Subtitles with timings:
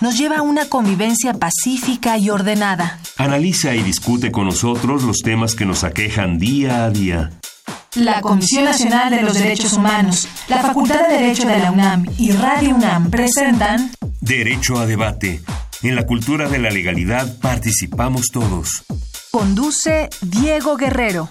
[0.00, 2.98] nos lleva a una convivencia pacífica y ordenada.
[3.16, 7.30] Analiza y discute con nosotros los temas que nos aquejan día a día.
[7.94, 12.32] La Comisión Nacional de los Derechos Humanos, la Facultad de Derecho de la UNAM y
[12.32, 15.40] Radio UNAM presentan Derecho a debate.
[15.82, 18.84] En la cultura de la legalidad participamos todos.
[19.30, 21.28] Conduce Diego Guerrero.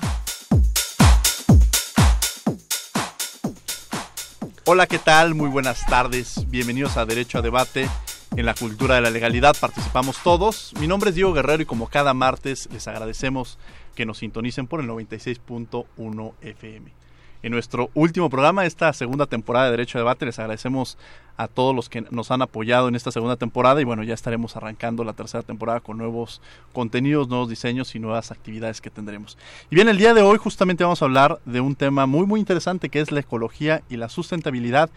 [4.67, 5.35] Hola, ¿qué tal?
[5.35, 6.49] Muy buenas tardes.
[6.49, 7.87] Bienvenidos a Derecho a Debate.
[8.35, 10.73] En la cultura de la legalidad participamos todos.
[10.79, 13.57] Mi nombre es Diego Guerrero y como cada martes les agradecemos
[13.95, 17.05] que nos sintonicen por el 96.1 FM
[17.45, 20.25] en nuestro último programa, esta segunda temporada de Derecho a Debate.
[20.25, 20.97] Les agradecemos
[21.37, 24.55] a todos los que nos han apoyado en esta segunda temporada y bueno, ya estaremos
[24.55, 26.41] arrancando la tercera temporada con nuevos
[26.73, 29.37] contenidos, nuevos diseños y nuevas actividades que tendremos.
[29.69, 32.39] Y bien, el día de hoy justamente vamos a hablar de un tema muy muy
[32.39, 34.89] interesante que es la ecología y la sustentabilidad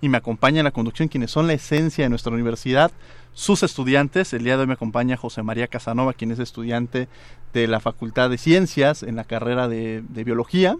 [0.00, 2.90] y me acompaña en la conducción quienes son la esencia de nuestra universidad,
[3.32, 4.32] sus estudiantes.
[4.32, 7.08] El día de hoy me acompaña José María Casanova, quien es estudiante
[7.52, 10.76] de la Facultad de Ciencias en la carrera de, de Biología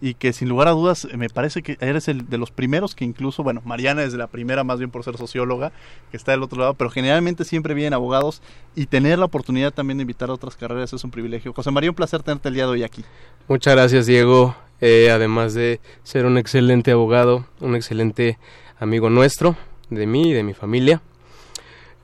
[0.00, 3.04] y que sin lugar a dudas me parece que eres el de los primeros que
[3.04, 5.72] incluso, bueno, Mariana es la primera más bien por ser socióloga,
[6.10, 8.42] que está del otro lado, pero generalmente siempre vienen abogados
[8.74, 11.52] y tener la oportunidad también de invitar a otras carreras es un privilegio.
[11.52, 13.04] José María, un placer tenerte el día de hoy aquí.
[13.48, 14.54] Muchas gracias, Diego.
[14.80, 18.38] Eh, además de ser un excelente abogado, un excelente
[18.78, 19.56] amigo nuestro,
[19.88, 21.00] de mí y de mi familia.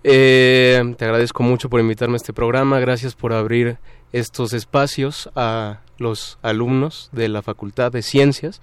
[0.04, 3.78] Eh, te agradezco mucho por invitarme a este programa, gracias por abrir
[4.12, 8.60] estos espacios a los alumnos de la Facultad de Ciencias.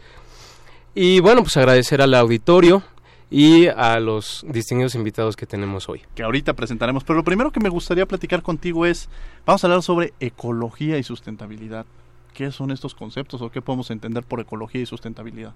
[0.94, 2.84] Y bueno, pues agradecer al auditorio
[3.32, 6.02] y a los distinguidos invitados que tenemos hoy.
[6.16, 9.10] Que ahorita presentaremos, pero lo primero que me gustaría platicar contigo es,
[9.46, 11.86] vamos a hablar sobre ecología y sustentabilidad.
[12.34, 15.54] ¿Qué son estos conceptos o qué podemos entender por ecología y sustentabilidad?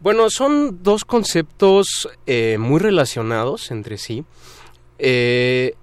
[0.00, 4.24] Bueno, son dos conceptos eh, muy relacionados entre sí.
[4.98, 5.74] Eh,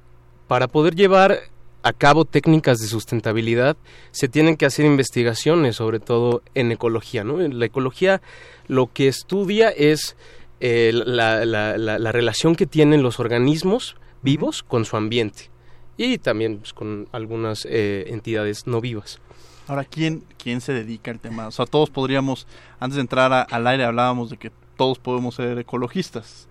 [0.48, 1.40] para poder llevar
[1.85, 3.78] a cabo técnicas de sustentabilidad,
[4.09, 7.23] se tienen que hacer investigaciones, sobre todo en ecología.
[7.23, 7.38] ¿no?
[7.38, 8.23] La ecología
[8.68, 10.18] lo que estudia es
[10.62, 15.51] eh, la, la, relación que tienen los organismos vivos con su ambiente
[15.96, 19.19] y también pues, con algunas eh, entidades no vivas.
[19.67, 21.47] Ahora, ¿quién, ¿quién se dedica al tema?
[21.47, 22.47] O sea, todos podríamos,
[22.79, 26.47] antes de entrar al aire hablábamos de que todos podemos ser ecologistas,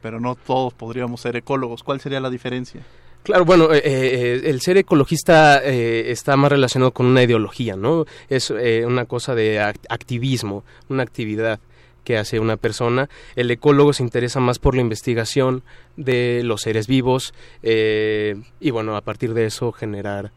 [0.00, 1.82] pero no todos podríamos ser ecólogos.
[1.82, 2.84] ¿Cuál sería la diferencia?
[3.26, 8.04] Claro, bueno, eh, eh, el ser ecologista eh, está más relacionado con una ideología, ¿no?
[8.28, 11.58] Es una cosa de activismo, una actividad
[12.04, 13.08] que hace una persona.
[13.34, 15.64] El ecólogo se interesa más por la investigación
[15.96, 17.34] de los seres vivos
[17.64, 20.30] y, bueno, a partir de eso generar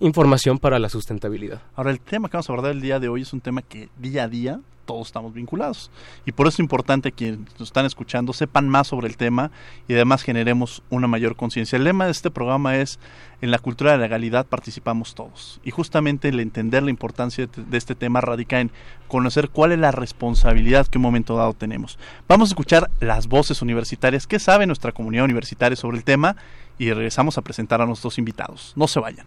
[0.00, 1.62] información para la sustentabilidad.
[1.74, 3.88] Ahora, el tema que vamos a abordar el día de hoy es un tema que
[3.98, 5.90] día a día todos estamos vinculados.
[6.24, 9.50] Y por eso es importante que nos están escuchando sepan más sobre el tema
[9.88, 11.76] y además generemos una mayor conciencia.
[11.76, 12.98] El lema de este programa es,
[13.42, 15.60] en la cultura de la legalidad participamos todos.
[15.64, 18.70] Y justamente el entender la importancia de este tema radica en
[19.08, 21.98] conocer cuál es la responsabilidad que un momento dado tenemos.
[22.28, 26.36] Vamos a escuchar las voces universitarias que sabe nuestra comunidad universitaria sobre el tema
[26.78, 28.72] y regresamos a presentar a nuestros invitados.
[28.76, 29.26] No se vayan.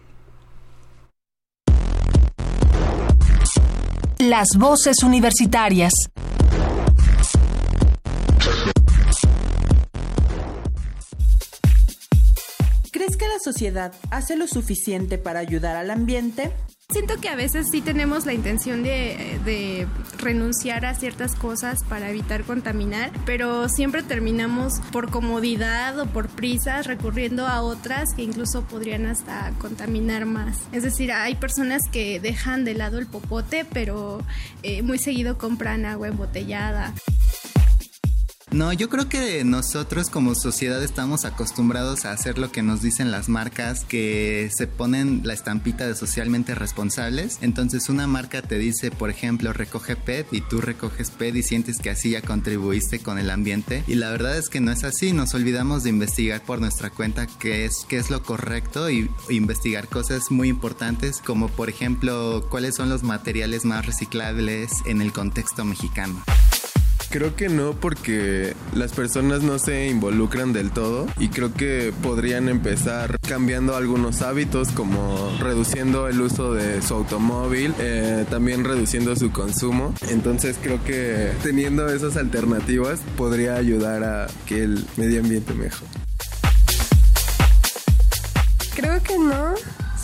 [4.20, 5.94] Las voces universitarias.
[12.92, 16.52] ¿Crees que la sociedad hace lo suficiente para ayudar al ambiente?
[16.92, 19.86] Siento que a veces sí tenemos la intención de,
[20.18, 26.86] renunciar a ciertas cosas para evitar contaminar, pero siempre terminamos por comodidad o por prisas
[26.86, 30.58] recurriendo a otras que incluso podrían hasta contaminar más.
[30.72, 34.20] Es decir, hay personas que dejan de lado el popote, pero
[34.62, 36.92] eh, muy seguido compran agua embotellada.
[38.52, 43.12] No, yo creo que nosotros como sociedad estamos acostumbrados a hacer lo que nos dicen
[43.12, 47.38] las marcas que se ponen la estampita de socialmente responsables.
[47.42, 51.78] Entonces una marca te dice, por ejemplo, recoge PET y tú recoges PET y sientes
[51.78, 53.84] que así ya contribuiste con el ambiente.
[53.86, 55.12] Y la verdad es que no es así.
[55.12, 59.86] Nos olvidamos de investigar por nuestra cuenta qué es, qué es lo correcto y investigar
[59.86, 65.64] cosas muy importantes como por ejemplo cuáles son los materiales más reciclables en el contexto
[65.64, 66.24] mexicano.
[67.10, 72.48] Creo que no porque las personas no se involucran del todo y creo que podrían
[72.48, 79.32] empezar cambiando algunos hábitos como reduciendo el uso de su automóvil, eh, también reduciendo su
[79.32, 79.92] consumo.
[80.08, 85.90] Entonces creo que teniendo esas alternativas podría ayudar a que el medio ambiente mejore.
[88.76, 89.54] Creo que no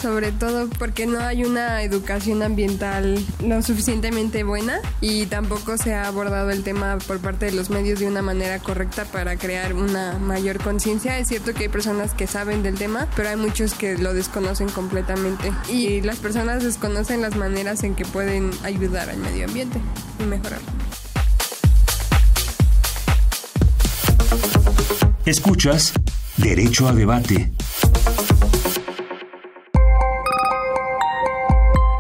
[0.07, 6.07] sobre todo porque no hay una educación ambiental lo suficientemente buena y tampoco se ha
[6.07, 10.17] abordado el tema por parte de los medios de una manera correcta para crear una
[10.21, 11.19] mayor conciencia.
[11.19, 14.69] Es cierto que hay personas que saben del tema, pero hay muchos que lo desconocen
[14.69, 19.81] completamente y las personas desconocen las maneras en que pueden ayudar al medio ambiente
[20.21, 20.69] y mejorarlo.
[25.25, 25.95] Escuchas
[26.37, 27.51] Derecho a Debate.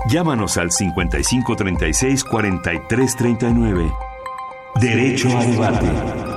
[0.08, 3.92] Llámanos al 5536 4339.
[4.76, 6.36] Derecho a debate.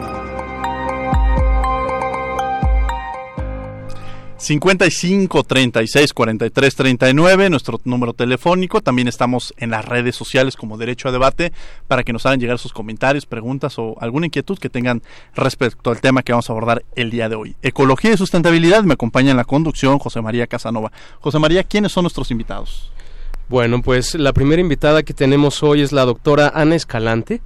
[4.37, 8.81] 55 36 43 39, nuestro número telefónico.
[8.81, 11.53] También estamos en las redes sociales como Derecho a Debate
[11.87, 15.03] para que nos hagan llegar sus comentarios, preguntas o alguna inquietud que tengan
[15.35, 17.55] respecto al tema que vamos a abordar el día de hoy.
[17.61, 18.83] Ecología y sustentabilidad.
[18.83, 20.91] Me acompaña en la conducción José María Casanova.
[21.19, 22.91] José María, ¿quiénes son nuestros invitados?
[23.49, 27.41] Bueno, pues la primera invitada que tenemos hoy es la doctora Ana Escalante,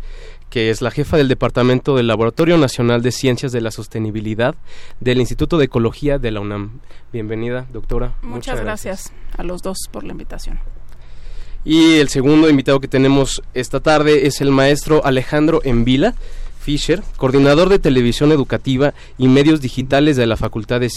[0.49, 4.53] que es la jefa del Departamento del Laboratorio Nacional de Ciencias de la Sostenibilidad
[4.99, 6.81] del Instituto de Ecología de la UNAM.
[7.13, 8.15] Bienvenida, doctora.
[8.21, 9.13] Muchas, gracias.
[9.37, 10.59] a los dos por la invitación.
[11.63, 16.15] Y el segundo invitado que tenemos esta tarde es el maestro Alejandro Envila.
[16.59, 20.89] Fischer, coordinador de televisión educativa y medios digitales de la Facultad de,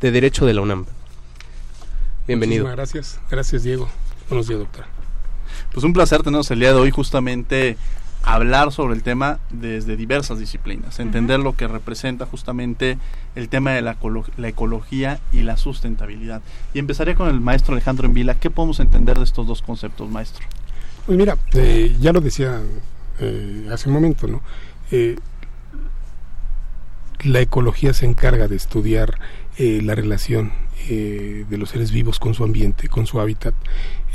[0.00, 0.86] de Derecho de la UNAM.
[2.26, 2.64] Bienvenido.
[2.64, 3.20] Muchísimas gracias.
[3.30, 3.88] Gracias, Diego.
[4.28, 4.88] Buenos días, doctora.
[5.72, 7.78] Pues un placer tenernos el día de hoy justamente
[8.22, 12.98] hablar sobre el tema desde diversas disciplinas, entender lo que representa justamente
[13.36, 13.96] el tema de la,
[14.42, 16.42] ecología y la sustentabilidad.
[16.74, 18.34] Y empezaría con el maestro Alejandro Envila.
[18.34, 20.44] ¿Qué podemos entender de estos dos conceptos, maestro?
[21.06, 22.60] Pues mira, eh, ya lo decía
[23.20, 24.42] eh, hace un momento, ¿no?
[24.90, 25.16] Eh,
[27.24, 29.18] la ecología se encarga de estudiar
[29.58, 30.52] la relación
[30.88, 33.54] de los seres vivos con su ambiente, con su hábitat,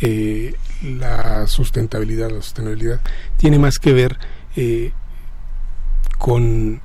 [0.01, 2.99] eh, la sustentabilidad, la sostenibilidad,
[3.37, 4.17] tiene más que ver
[4.55, 4.91] eh,
[6.17, 6.81] con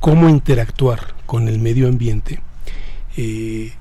[0.00, 2.40] cómo interactuar con el medio ambiente
[3.16, 3.72] eh,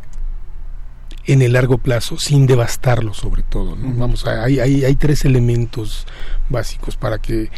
[1.26, 3.76] en el largo plazo, sin devastarlo sobre todo.
[3.80, 6.06] Vamos, hay, hay, hay, tres elementos
[6.50, 7.50] básicos para que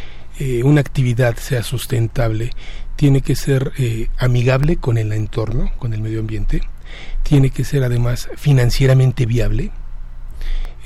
[0.63, 2.51] una actividad sea sustentable.
[2.95, 3.73] Tiene que ser
[4.17, 6.61] amigable con el entorno, con el medio ambiente.
[7.23, 9.71] Tiene que ser además financieramente viable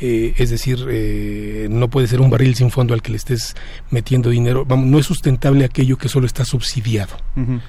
[0.01, 3.55] eh, es decir, eh, no puede ser un barril sin fondo al que le estés
[3.91, 4.65] metiendo dinero.
[4.65, 7.17] Vamos, no es sustentable aquello que solo está subsidiado.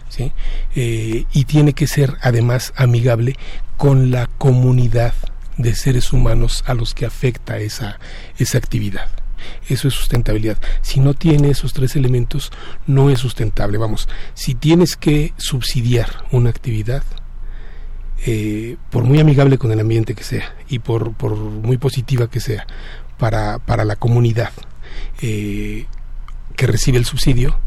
[0.09, 0.33] ¿sí?
[0.77, 3.37] Eh, y tiene que ser además amigable
[3.77, 5.15] con la comunidad
[5.57, 7.99] de seres humanos a los que afecta esa,
[8.39, 9.09] esa actividad.
[9.69, 10.59] Eso es sustentabilidad.
[10.83, 12.53] Si no tiene esos tres elementos,
[12.87, 13.79] no es sustentable.
[13.79, 17.03] Vamos, si tienes que subsidiar una actividad,
[18.27, 22.41] eh, por muy amigable con el ambiente que sea y por, por muy positiva que
[22.41, 22.67] sea
[23.17, 24.51] para, para la comunidad
[25.23, 25.87] eh,
[26.55, 27.59] que recibe el subsidio,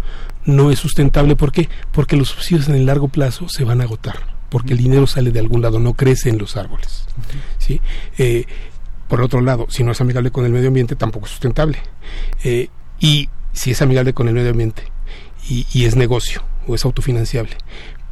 [0.45, 1.35] no es sustentable.
[1.35, 1.69] ¿Por qué?
[1.91, 5.31] Porque los subsidios en el largo plazo se van a agotar, porque el dinero sale
[5.31, 7.05] de algún lado, no crece en los árboles.
[7.57, 7.81] ¿sí?
[8.19, 8.45] Eh,
[9.07, 11.79] por otro lado, si no es amigable con el medio ambiente, tampoco es sustentable.
[12.99, 14.83] y si es amigable con el medio ambiente
[15.47, 17.55] y, y es negocio o es autofinanciable,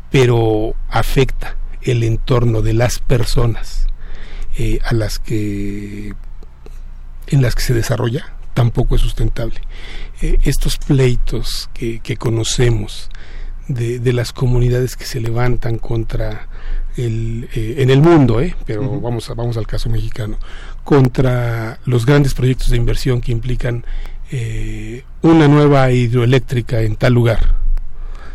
[0.09, 3.87] pero afecta el entorno de las personas
[4.57, 6.13] eh, a las que
[7.27, 9.61] en las que se desarrolla tampoco es sustentable.
[10.21, 13.09] Eh, estos pleitos que, que conocemos
[13.67, 16.47] de, de, las comunidades que se levantan contra
[16.97, 20.37] el, eh, en el mundo, eh, pero vamos, a, vamos al caso mexicano,
[20.83, 23.85] contra los grandes proyectos de inversión que implican
[25.23, 27.55] una nueva hidroeléctrica en tal lugar.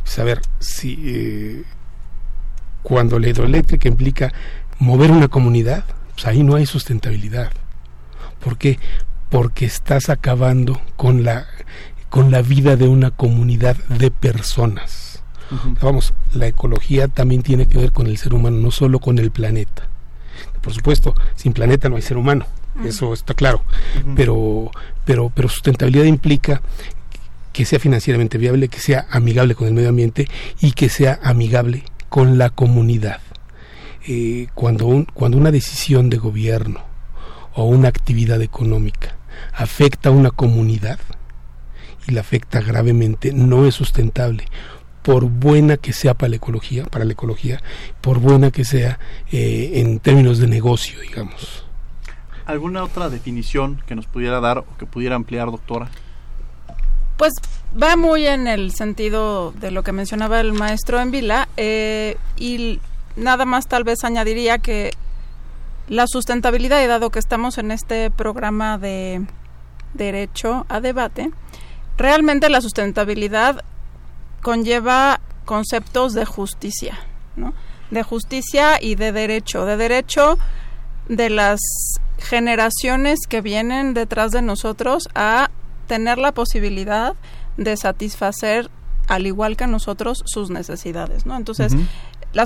[0.05, 1.65] Saber si
[2.87, 4.33] cuando la hidroeléctrica implica
[4.79, 7.51] mover una comunidad, pues ahí no hay sustentabilidad.
[8.39, 8.79] ¿Por qué?
[9.29, 11.49] Porque estás acabando con la
[12.11, 15.25] con la vida de una comunidad de personas.
[15.83, 19.33] Vamos, la ecología también tiene que ver con el ser humano, no solo con el
[19.33, 19.89] planeta.
[20.61, 22.47] Por supuesto, sin planeta no hay ser humano,
[22.85, 23.63] eso está claro.
[24.15, 24.71] Pero,
[25.05, 26.63] pero, pero sustentabilidad implica
[27.53, 30.29] que sea financieramente viable, que sea amigable con el medio ambiente
[30.61, 33.21] y que sea amigable con la comunidad.
[34.07, 36.81] Eh, cuando, cuando una decisión de gobierno
[37.55, 39.17] o una actividad económica
[39.53, 41.01] afecta a una comunidad
[42.07, 44.45] y la afecta gravemente, no es sustentable
[45.03, 47.63] por buena que sea para la ecología, para la ecología,
[48.01, 48.99] por buena que sea
[49.31, 51.65] eh, en términos de negocio, digamos.
[52.45, 55.91] ¿Alguna otra definición que nos pudiera dar o que pudiera ampliar, doctora?
[57.17, 57.33] Pues
[57.81, 62.81] va muy en el sentido de lo que mencionaba el maestro en Vila eh, y
[63.17, 64.93] nada más tal vez añadiría que
[65.89, 69.25] la sustentabilidad, y dado que estamos en este programa de
[69.95, 71.31] derecho a debate,
[71.97, 73.65] realmente la sustentabilidad
[74.43, 76.99] conlleva conceptos de justicia,
[77.37, 77.55] ¿no?
[77.91, 80.39] De justicia y de derecho, de derecho
[81.09, 81.61] de las
[82.19, 85.51] generaciones que vienen detrás de nosotros a
[85.87, 87.15] tener la posibilidad
[87.57, 88.71] de satisfacer
[89.09, 91.37] al igual que nosotros sus necesidades, ¿no?
[91.37, 91.75] Entonces,
[92.33, 92.45] la,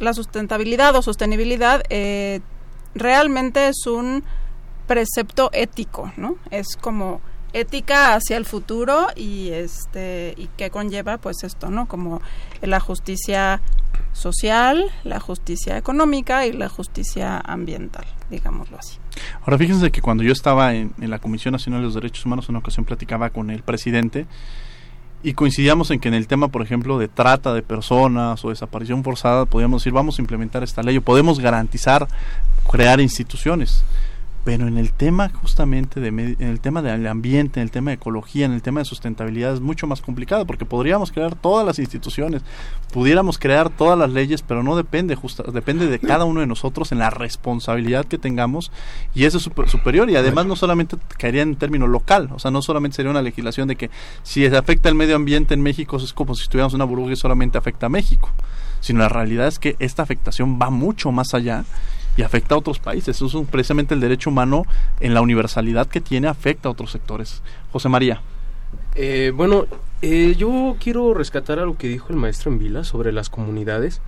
[0.00, 2.40] la sustentabilidad o sostenibilidad eh,
[2.94, 4.24] realmente es un
[4.86, 6.36] precepto ético, ¿no?
[6.50, 7.20] Es como
[7.52, 11.86] ética hacia el futuro y este y que conlleva pues esto, ¿no?
[11.86, 12.20] Como
[12.60, 13.62] la justicia
[14.12, 18.98] social, la justicia económica y la justicia ambiental, digámoslo así.
[19.42, 22.46] Ahora fíjense que cuando yo estaba en, en la Comisión Nacional de los Derechos Humanos,
[22.46, 24.26] en una ocasión platicaba con el presidente
[25.22, 29.02] y coincidíamos en que en el tema, por ejemplo, de trata de personas o desaparición
[29.02, 32.06] forzada, podíamos decir, vamos a implementar esta ley o podemos garantizar
[32.70, 33.84] crear instituciones
[34.48, 37.96] pero en el tema justamente de en el tema del ambiente, en el tema de
[37.96, 41.78] ecología, en el tema de sustentabilidad es mucho más complicado porque podríamos crear todas las
[41.78, 42.40] instituciones,
[42.90, 46.92] pudiéramos crear todas las leyes, pero no depende justa, depende de cada uno de nosotros
[46.92, 48.72] en la responsabilidad que tengamos
[49.14, 52.62] y eso es superior y además no solamente caería en término local, o sea, no
[52.62, 53.90] solamente sería una legislación de que
[54.22, 57.58] si afecta el medio ambiente en México es como si estuviéramos una burbuja y solamente
[57.58, 58.30] afecta a México,
[58.80, 61.66] sino la realidad es que esta afectación va mucho más allá
[62.18, 63.16] y afecta a otros países.
[63.22, 64.66] Eso es precisamente el derecho humano
[64.98, 67.42] en la universalidad que tiene afecta a otros sectores.
[67.70, 68.20] José María.
[68.96, 69.66] Eh, bueno,
[70.02, 74.00] eh, yo quiero rescatar a lo que dijo el maestro en Vila sobre las comunidades.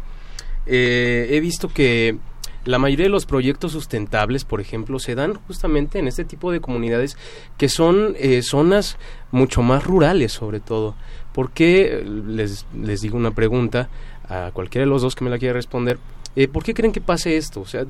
[0.67, 2.19] Eh, he visto que
[2.65, 6.61] la mayoría de los proyectos sustentables, por ejemplo, se dan justamente en este tipo de
[6.61, 7.17] comunidades
[7.59, 8.99] que son zonas
[9.31, 10.97] mucho más rurales, sobre todo.
[11.33, 12.05] ¿Por qué?
[12.05, 13.89] Les, les digo una pregunta
[14.29, 15.99] a cualquiera de los dos que me la quiera responder.
[16.37, 17.61] Eh, ¿Por qué creen que pase esto?
[17.61, 17.85] O sea,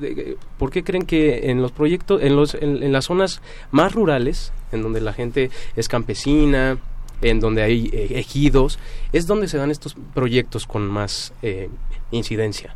[0.57, 4.81] ¿por qué creen que en los proyectos, en, los, en, las zonas más rurales, en
[4.81, 6.77] donde la gente es campesina,
[7.21, 8.79] en donde hay eh, ejidos,
[9.13, 11.69] es donde se dan estos proyectos con más eh,
[12.09, 12.75] incidencia?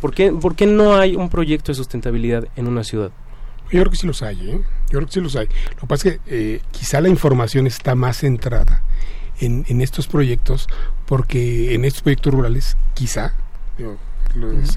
[0.00, 3.12] ¿por, qué, ¿Por qué no hay un proyecto de sustentabilidad en una ciudad?
[3.70, 4.60] Yo creo que sí los hay, ¿eh?
[4.90, 5.46] Yo creo que sí los hay.
[5.74, 8.82] Lo que pasa es que quizá la información está más centrada
[9.40, 10.66] en, en estos proyectos,
[11.06, 13.34] porque en estos proyectos rurales, quizá,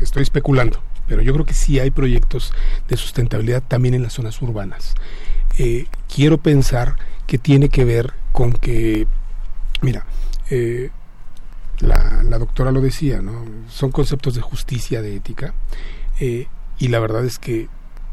[0.02, 2.54] estoy especulando, pero yo creo que sí hay proyectos
[2.88, 4.96] de sustentabilidad también en las zonas urbanas.
[5.58, 6.96] Eh, quiero pensar
[7.28, 9.08] que tiene que ver con que,
[9.82, 10.06] mira,
[10.50, 10.90] eh,
[11.80, 13.46] la, doctora lo decía, ¿no?
[13.70, 15.54] Son conceptos de justicia, de ética,
[16.20, 16.48] eh,
[16.78, 17.70] y la verdad es que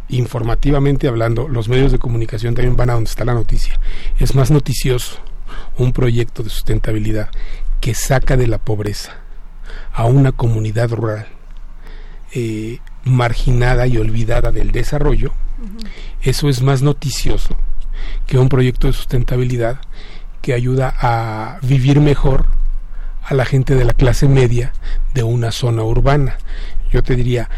[0.09, 3.81] informativamente hablando, los medios de comunicación también van a donde está la noticia.
[4.19, 5.19] Es más noticioso
[5.79, 7.31] un proyecto de sustentabilidad
[7.81, 9.17] que saca de la pobreza
[9.93, 11.27] a una comunidad rural
[12.35, 15.33] eh, marginada y olvidada del desarrollo,
[16.23, 17.57] eso es más noticioso
[18.27, 19.81] que un proyecto de sustentabilidad
[20.41, 22.47] que ayuda a vivir mejor
[23.23, 24.73] a la gente de la clase media
[25.15, 26.37] de una zona urbana.
[26.91, 27.49] Yo te diría,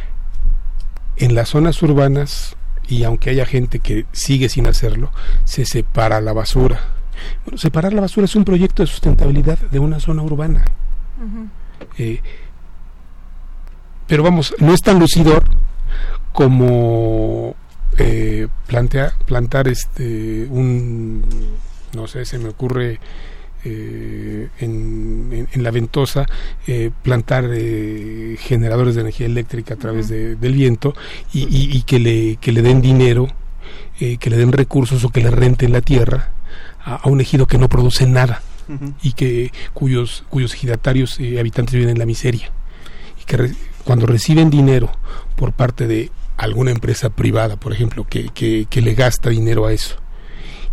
[1.17, 5.11] en las zonas urbanas, y aunque haya gente que sigue sin hacerlo,
[5.45, 6.81] se separa la basura.
[7.45, 10.65] Bueno, separar la basura es un proyecto de sustentabilidad de una zona urbana.
[11.97, 12.21] Eh,
[14.15, 15.43] pero vamos, no es tan lucidor
[16.33, 17.57] como
[17.99, 21.21] eh, plantea, plantar este un
[21.97, 23.01] no sé, se me ocurre
[23.65, 26.27] eh, en, la ventosa
[26.69, 27.51] eh, plantar
[28.39, 30.95] generadores de energía eléctrica a través del viento
[31.33, 33.27] y, que, le, que le den dinero,
[33.99, 36.31] que le den recursos o que le renten la tierra
[36.85, 38.43] a, un ejido que no produce nada
[39.03, 42.53] y que cuyos, cuyos ejidatarios habitantes viven en la miseria
[43.21, 43.53] y que
[43.85, 44.91] cuando reciben dinero
[45.37, 49.97] por parte de alguna empresa privada, por ejemplo, que, que, le gasta dinero a eso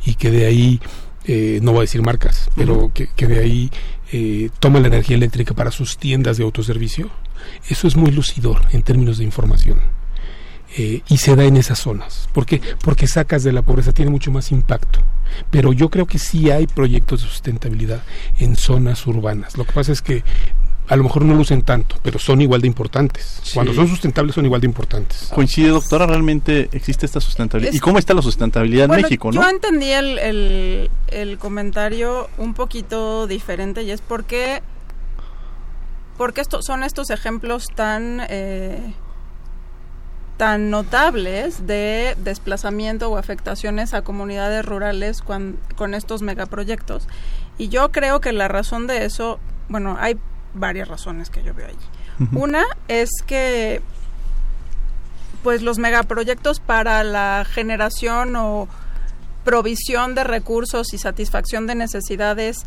[0.05, 0.81] y que de ahí
[1.25, 3.71] eh, no voy a decir marcas, pero que, que de ahí
[4.11, 7.09] eh, toma la energía eléctrica para sus tiendas de autoservicio,
[7.69, 9.79] eso es muy lucidor en términos de información.
[10.77, 12.29] Eh, y se da en esas zonas.
[12.31, 12.61] ¿Por qué?
[12.81, 14.99] Porque sacas de la pobreza, tiene mucho más impacto.
[15.49, 18.01] Pero yo creo que sí hay proyectos de sustentabilidad
[18.37, 19.57] en zonas urbanas.
[19.57, 20.23] Lo que pasa es que
[20.91, 23.41] a lo mejor no lucen tanto, pero son igual de importantes.
[23.53, 25.29] Cuando son sustentables son igual de importantes.
[25.33, 27.71] Coincide, doctora, realmente existe esta sustentabilidad.
[27.71, 29.41] ¿Y cómo está la sustentabilidad en México, no?
[29.41, 34.61] Yo entendí el, el, el, comentario un poquito diferente y es porque,
[36.17, 38.23] porque esto, son estos ejemplos tan...
[38.27, 38.93] Eh,
[40.35, 47.07] tan notables de desplazamiento o afectaciones a comunidades rurales con, con estos megaproyectos.
[47.59, 50.17] Y yo creo que la razón de eso, bueno, hay
[50.53, 52.29] varias razones que yo veo allí.
[52.33, 53.81] Una es que
[55.43, 58.67] pues los megaproyectos para la generación o
[59.43, 62.65] provisión de recursos y satisfacción de necesidades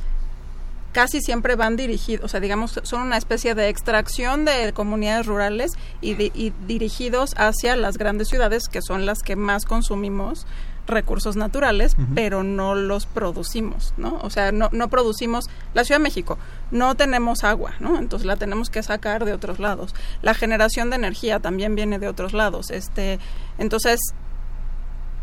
[0.92, 5.72] casi siempre van dirigidos, o sea, digamos, son una especie de extracción de comunidades rurales
[6.00, 6.14] y,
[6.66, 10.46] dirigidos hacia las grandes ciudades, que son las que más consumimos
[10.86, 14.18] recursos naturales, pero no los producimos, ¿no?
[14.22, 16.38] O sea, no, no producimos, la Ciudad de México,
[16.70, 17.98] no tenemos agua, ¿no?
[17.98, 19.94] Entonces la tenemos que sacar de otros lados.
[20.22, 22.70] La generación de energía también viene de otros lados.
[22.70, 23.18] Este,
[23.58, 23.98] entonces,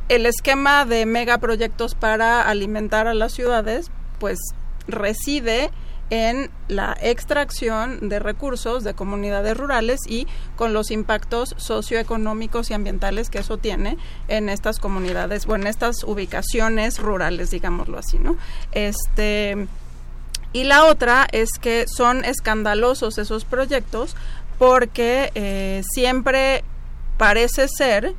[0.09, 4.39] el esquema de megaproyectos para alimentar a las ciudades, pues
[4.87, 5.71] reside
[6.11, 10.27] en la extracción de recursos de comunidades rurales y
[10.57, 16.03] con los impactos socioeconómicos y ambientales que eso tiene en estas comunidades o en estas
[16.03, 18.35] ubicaciones rurales, digámoslo así, ¿no?
[18.73, 19.67] Este
[20.53, 24.17] y la otra es que son escandalosos esos proyectos
[24.59, 26.65] porque eh, siempre
[27.17, 28.13] parece ser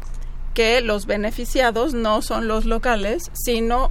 [0.55, 3.91] que los beneficiados no son los locales, sino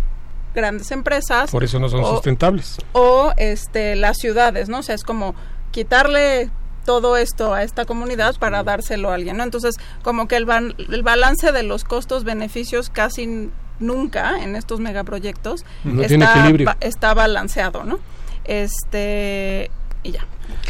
[0.53, 1.51] grandes empresas.
[1.51, 2.77] Por eso no son sustentables.
[2.93, 4.79] O este, las ciudades, ¿no?
[4.79, 5.35] O sea, es como
[5.71, 6.49] quitarle
[6.85, 9.43] todo esto a esta comunidad para dárselo a alguien, ¿no?
[9.43, 15.65] Entonces, como que el, el balance de los costos-beneficios casi nunca en estos megaproyectos
[16.01, 17.99] está, está balanceado, ¿no?
[18.45, 19.69] Este,
[20.03, 20.25] y ya.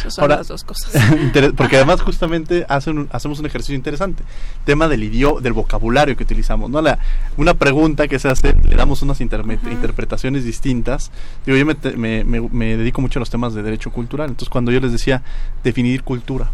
[0.07, 0.91] Son las dos cosas.
[1.57, 4.23] porque además justamente hacen hacemos un ejercicio interesante.
[4.65, 6.69] Tema del idioma, del vocabulario que utilizamos.
[6.69, 6.81] ¿no?
[6.81, 6.99] La,
[7.37, 11.11] una pregunta que se hace, le damos unas interpretaciones distintas.
[11.45, 14.29] Digo, yo me, me, me, dedico mucho a los temas de derecho cultural.
[14.29, 15.21] Entonces cuando yo les decía
[15.63, 16.49] definir cultura,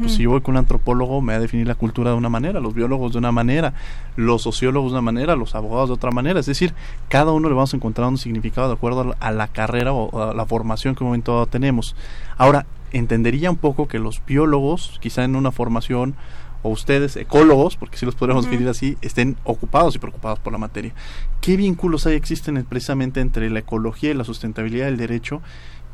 [0.00, 2.28] pues si yo voy con un antropólogo me va a definir la cultura de una
[2.28, 3.74] manera, los biólogos de una manera,
[4.16, 6.40] los sociólogos de una manera, los abogados de otra manera.
[6.40, 6.74] Es decir,
[7.08, 10.34] cada uno le vamos a encontrar un significado de acuerdo a la carrera o a
[10.34, 11.96] la formación que en un momento dado tenemos.
[12.36, 16.14] Ahora, entendería un poco que los biólogos, quizá en una formación,
[16.62, 20.58] o ustedes, ecólogos, porque si los podríamos definir así, estén ocupados y preocupados por la
[20.58, 20.94] materia.
[21.40, 25.42] ¿Qué vínculos hay, existen precisamente entre la ecología y la sustentabilidad del derecho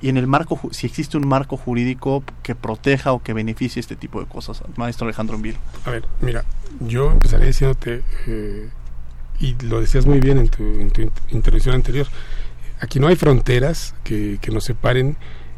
[0.00, 3.96] y en el marco, si existe un marco jurídico que proteja o que beneficie este
[3.96, 5.56] tipo de cosas, maestro Alejandro Envil.
[5.84, 6.44] A ver, mira,
[6.80, 8.68] yo empezaría diciéndote, eh,
[9.40, 12.06] y lo decías muy bien en tu, en tu intervención anterior,
[12.80, 15.16] aquí no hay fronteras que, que nos separen,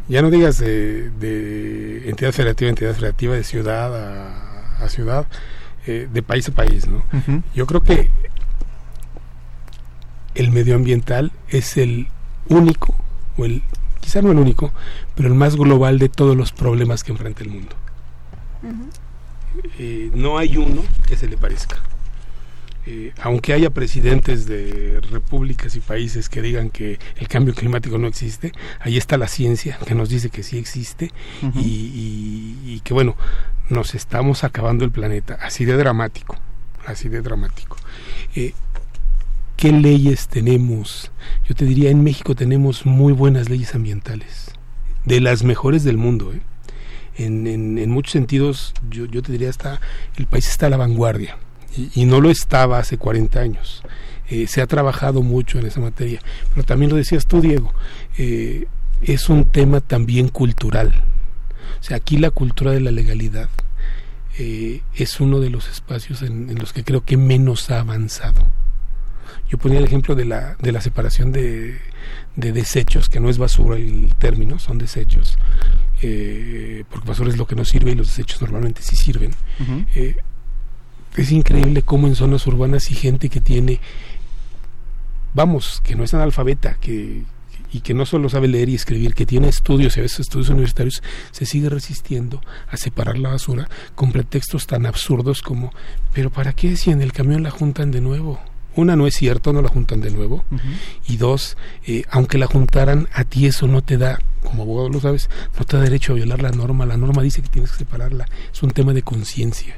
[0.08, 5.26] ya no digas de, de, entidad federativa a entidad federativa, de ciudad a, a ciudad,
[5.86, 7.04] eh, de país a país, ¿no?
[7.54, 8.10] Yo creo que
[10.34, 12.08] el medioambiental es el
[12.48, 12.96] único
[13.36, 13.62] o el
[14.10, 14.72] quizá no el único,
[15.14, 17.76] pero el más global de todos los problemas que enfrenta el mundo.
[19.78, 21.76] Eh, no hay uno que se le parezca.
[22.86, 28.08] Eh, aunque haya presidentes de repúblicas y países que digan que el cambio climático no
[28.08, 31.12] existe, ahí está la ciencia que nos dice que sí existe
[31.54, 33.14] y, que bueno,
[33.68, 36.36] nos estamos acabando el planeta, así de dramático,
[36.84, 37.76] así de dramático.
[38.34, 38.54] Eh,
[39.60, 41.10] ¿Qué leyes tenemos?
[41.46, 44.52] Yo te diría, en México tenemos muy buenas leyes ambientales,
[45.04, 46.32] de las mejores del mundo.
[46.32, 46.40] ¿eh?
[47.18, 49.78] En, muchos sentidos, yo, te diría, está,
[50.16, 51.36] el país está a la vanguardia,
[51.76, 53.82] y, no lo estaba hace 40 años.
[54.30, 56.20] Eh, se ha trabajado mucho en esa materia,
[56.54, 57.70] pero también lo decías tú, Diego,
[58.16, 58.66] eh,
[59.02, 61.04] es un tema también cultural.
[61.78, 63.50] O sea, aquí la cultura de la legalidad
[64.38, 68.46] es uno de los espacios en los que creo que menos ha avanzado
[69.50, 71.76] yo ponía el ejemplo de la, de la separación de,
[72.36, 75.36] de desechos, que no es basura el término, son desechos,
[76.02, 79.32] eh, porque basura es lo que no sirve y los desechos normalmente sí sirven.
[79.94, 80.16] Eh,
[81.16, 83.80] es increíble cómo en zonas urbanas hay gente que tiene,
[85.34, 87.24] vamos, que no es analfabeta, que,
[87.72, 90.50] y que no solo sabe leer y escribir, que tiene estudios y a veces estudios
[90.50, 95.72] universitarios, se sigue resistiendo a separar la basura con pretextos tan absurdos como,
[96.12, 98.40] pero ¿para qué si en el camión la juntan de nuevo?
[98.76, 100.44] Una, no es cierto, no la juntan de nuevo.
[101.06, 101.56] Y dos,
[101.86, 105.28] eh, aunque la juntaran, a ti eso no te da, como abogado lo sabes,
[105.58, 106.86] no te da derecho a violar la norma.
[106.86, 108.26] La norma dice que tienes que separarla.
[108.52, 109.76] Es un tema de conciencia.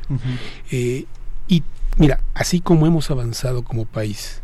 [0.71, 1.07] Eh,
[1.49, 1.63] y
[1.97, 4.43] mira, así como hemos avanzado como país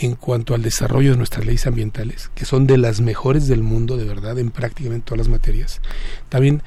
[0.00, 3.96] en cuanto al desarrollo de nuestras leyes ambientales, que son de las mejores del mundo,
[3.96, 5.80] de verdad, en prácticamente todas las materias,
[6.28, 6.62] también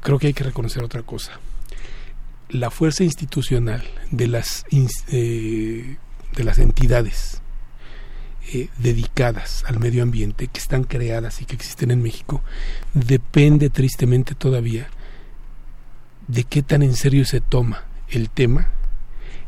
[0.00, 1.38] creo que hay que reconocer otra cosa
[2.48, 5.96] la fuerza institucional de las, eh,
[6.34, 7.42] de las entidades
[8.52, 12.42] eh, dedicadas al medio ambiente que están creadas y que existen en México
[12.94, 14.88] depende tristemente todavía
[16.28, 18.70] de qué tan en serio se toma el tema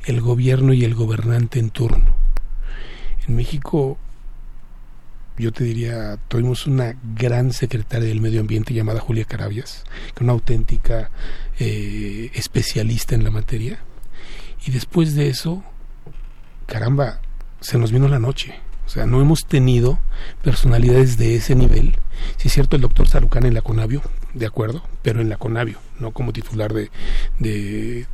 [0.09, 2.15] el gobierno y el gobernante en turno.
[3.27, 3.99] En México
[5.39, 10.21] yo te diría, tuvimos una gran secretaria del medio ambiente llamada Julia Carabias, que es
[10.23, 11.11] una auténtica
[11.59, 13.79] eh, especialista en la materia.
[14.67, 15.63] Y después de eso,
[16.67, 17.21] caramba,
[17.61, 18.55] se nos vino la noche.
[18.87, 19.99] O sea, no hemos tenido
[20.43, 21.97] personalidades de ese nivel.
[22.37, 24.03] Sí es cierto, el doctor Sarucán en la Conavio,
[24.35, 26.91] de acuerdo, pero en la Conavio, no como titular de,
[27.39, 28.07] de,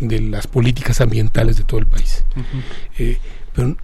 [0.00, 2.22] de, las políticas ambientales de todo el país.
[2.98, 3.18] Eh,
[3.54, 3.76] pero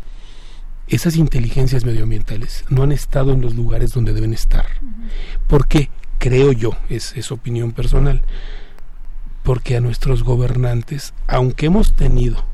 [0.90, 4.66] esas inteligencias medioambientales no han estado en los lugares donde deben estar.
[5.46, 5.88] ¿Por qué?
[6.18, 8.22] Creo yo, es, es opinión personal,
[9.42, 12.44] porque a nuestros gobernantes, aunque hemos tenido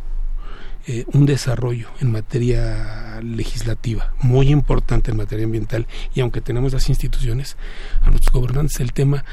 [0.87, 6.88] eh, un desarrollo en materia legislativa muy importante en materia ambiental y aunque tenemos las
[6.88, 7.57] instituciones,
[8.03, 9.25] a nuestros gobernantes el tema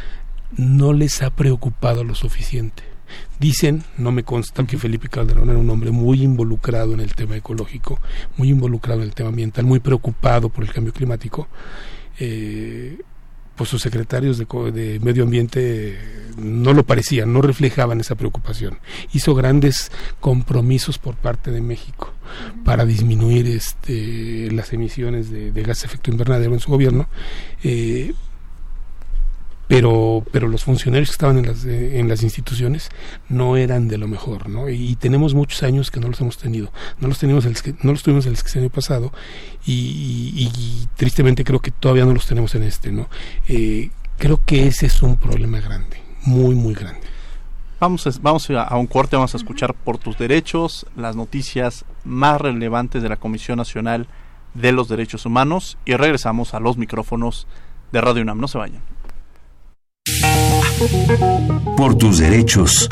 [0.57, 2.92] no les ha preocupado lo suficiente.
[3.39, 7.35] Dicen, no me consta, que Felipe Calderón era un hombre muy involucrado en el tema
[7.35, 7.99] ecológico,
[8.37, 11.47] muy involucrado en el tema ambiental, muy preocupado por el cambio climático.
[12.19, 12.97] Eh,
[13.55, 15.99] pues sus secretarios de, de, medio ambiente
[16.37, 18.79] no lo parecían, no reflejaban esa preocupación.
[19.13, 22.13] Hizo grandes compromisos por parte de México
[22.65, 27.07] para disminuir este, las emisiones de, de gas de efecto invernadero en su gobierno,
[27.63, 28.13] eh,
[29.67, 32.89] pero pero los funcionarios que estaban en las eh, en las instituciones
[33.29, 36.71] no eran de lo mejor no y, tenemos muchos años que no los hemos tenido
[36.99, 39.11] no los tenemos el, no los tuvimos el año pasado
[39.65, 43.09] y, tristemente creo que todavía no los tenemos en este no
[43.47, 47.13] eh, creo que ese es un problema grande muy muy grande
[47.79, 52.39] Vamos a, vamos a un corte, vamos a escuchar por tus derechos las noticias más
[52.39, 54.07] relevantes de la Comisión Nacional
[54.53, 57.45] de los Derechos Humanos y regresamos a los micrófonos
[57.91, 58.39] de Radio UNAM.
[58.39, 58.81] No se vayan.
[61.77, 62.89] Por tus derechos.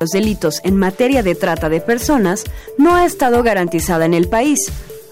[0.00, 2.44] Los delitos en materia de trata de personas
[2.76, 4.70] no ha estado garantizada en el país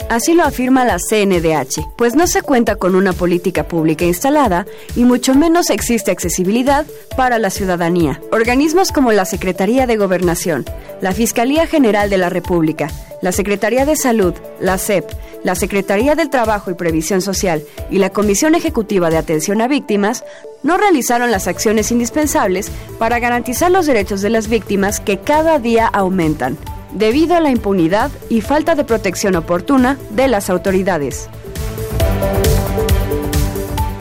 [0.09, 4.65] Así lo afirma la CNDH, pues no se cuenta con una política pública instalada
[4.95, 8.21] y mucho menos existe accesibilidad para la ciudadanía.
[8.31, 10.65] Organismos como la Secretaría de Gobernación,
[11.01, 12.89] la Fiscalía General de la República,
[13.21, 15.11] la Secretaría de Salud, la SEP,
[15.43, 20.25] la Secretaría del Trabajo y Previsión Social y la Comisión Ejecutiva de Atención a Víctimas
[20.63, 25.87] no realizaron las acciones indispensables para garantizar los derechos de las víctimas que cada día
[25.87, 26.57] aumentan
[26.97, 31.29] debido a la impunidad y falta de protección oportuna de las autoridades.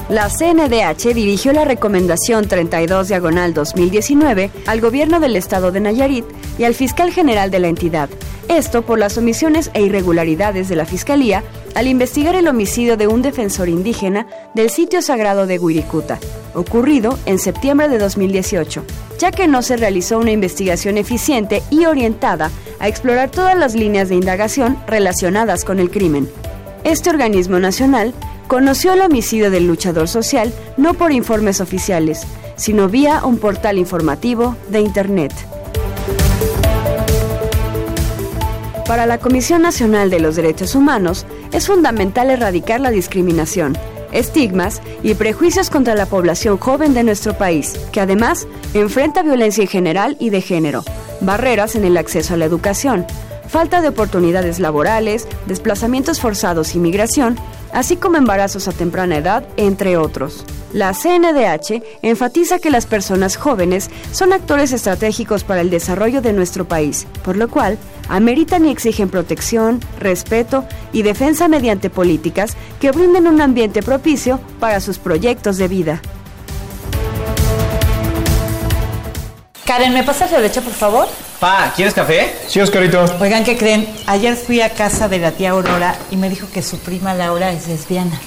[0.08, 6.26] La CNDH dirigió la recomendación 32 diagonal 2019 al gobierno del estado de Nayarit
[6.60, 8.08] y al fiscal general de la entidad,
[8.48, 13.24] esto por las omisiones e irregularidades de la Fiscalía al investigar el homicidio de un
[13.24, 16.20] defensor indígena del sitio sagrado de Huiricuta,
[16.54, 18.84] ocurrido en septiembre de 2018,
[19.18, 24.10] ya que no se realizó una investigación eficiente y orientada a explorar todas las líneas
[24.10, 26.30] de indagación relacionadas con el crimen.
[26.84, 28.13] Este organismo nacional
[28.47, 32.21] conoció el homicidio del luchador social no por informes oficiales,
[32.55, 35.34] sino vía un portal informativo de Internet.
[38.88, 43.75] Para la Comisión Nacional de los Derechos Humanos es fundamental erradicar la discriminación,
[44.12, 49.67] estigmas y prejuicios contra la población joven de nuestro país, que además enfrenta violencia en
[49.67, 50.84] general y de género,
[51.21, 53.08] barreras en el acceso a la educación,
[53.47, 57.38] falta de oportunidades laborales, desplazamientos forzados y migración,
[57.75, 60.45] así como embarazos a temprana edad, entre otros.
[60.71, 66.65] La CNDH enfatiza que las personas jóvenes son actores estratégicos para el desarrollo de nuestro
[66.65, 73.27] país, por lo cual ameritan y exigen protección, respeto y defensa mediante políticas que brinden
[73.27, 76.01] un ambiente propicio para sus proyectos de vida.
[79.65, 81.08] Karen, ¿me pasas la leche, por favor?
[81.39, 82.36] Pa, ¿quieres café?
[82.47, 83.04] Sí, Oscarito.
[83.19, 83.88] Oigan, ¿qué creen?
[84.06, 87.51] Ayer fui a casa de la tía Aurora y me dijo que su prima Laura
[87.51, 88.19] es lesbiana.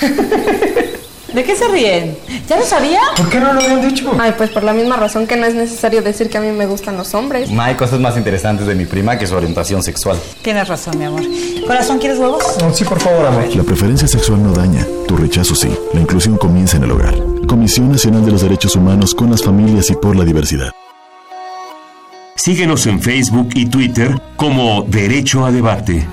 [1.32, 2.16] ¿De qué se ríen?
[2.48, 3.00] ¿Ya lo sabía?
[3.16, 4.10] ¿Por qué no lo habían dicho?
[4.18, 6.64] Ay, pues por la misma razón que no es necesario decir que a mí me
[6.64, 7.50] gustan los hombres.
[7.50, 10.16] No hay cosas más interesantes de mi prima que su orientación sexual.
[10.42, 11.22] Tienes razón, mi amor.
[11.66, 12.42] Corazón, ¿quieres huevos?
[12.72, 13.54] sí, por favor, amor.
[13.54, 15.76] La preferencia sexual no daña, tu rechazo sí.
[15.92, 17.14] La inclusión comienza en el hogar.
[17.46, 20.70] Comisión Nacional de los Derechos Humanos con las familias y por la diversidad.
[22.36, 26.06] Síguenos en Facebook y Twitter como Derecho a Debate.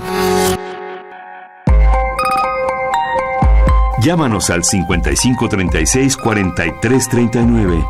[4.02, 7.84] Llámanos al 5536 4339.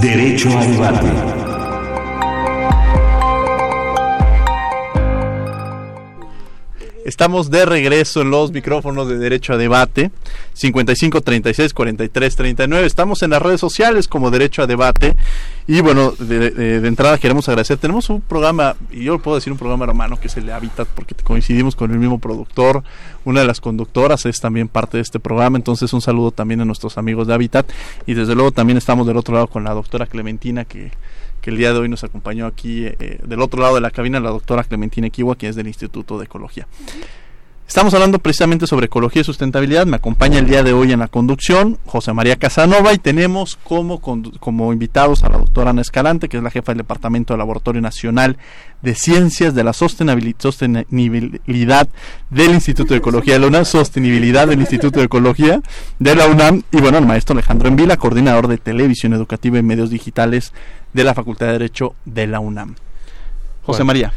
[0.00, 1.43] Derecho a Debate.
[7.04, 10.10] Estamos de regreso en los micrófonos de Derecho a Debate,
[10.54, 12.86] 55 36 43 39.
[12.86, 15.14] Estamos en las redes sociales como Derecho a Debate.
[15.66, 17.76] Y bueno, de, entrada queremos agradecer.
[17.76, 20.88] Tenemos un programa, y yo puedo decir un programa hermano que es el de Habitat,
[20.88, 22.82] porque coincidimos con el mismo productor.
[23.26, 25.58] Una de las conductoras es también parte de este programa.
[25.58, 27.70] Entonces, un saludo también a nuestros amigos de Habitat.
[28.06, 30.90] Y desde luego también estamos del otro lado con la doctora Clementina, que
[31.44, 34.18] que el día de hoy nos acompañó aquí eh, del otro lado de la cabina
[34.18, 36.66] la doctora Clementina Equiwa, que es del Instituto de Ecología.
[37.66, 39.86] Estamos hablando precisamente sobre ecología y sustentabilidad.
[39.86, 44.00] Me acompaña el día de hoy en la conducción José María Casanova y tenemos como,
[44.00, 47.80] como invitados a la doctora Ana Escalante, que es la jefa del Departamento de Laboratorio
[47.80, 48.36] Nacional
[48.82, 51.88] de Ciencias de la Sostenibil- Sostenibilidad
[52.28, 55.60] del Instituto de Ecología de la UNAM, Sostenibilidad del Instituto de Ecología
[55.98, 59.88] de la UNAM, y bueno, el maestro Alejandro Envila, coordinador de Televisión Educativa y Medios
[59.88, 60.52] Digitales
[60.92, 62.74] de la Facultad de Derecho de la UNAM.
[63.62, 63.84] José.
[63.84, 64.12] María.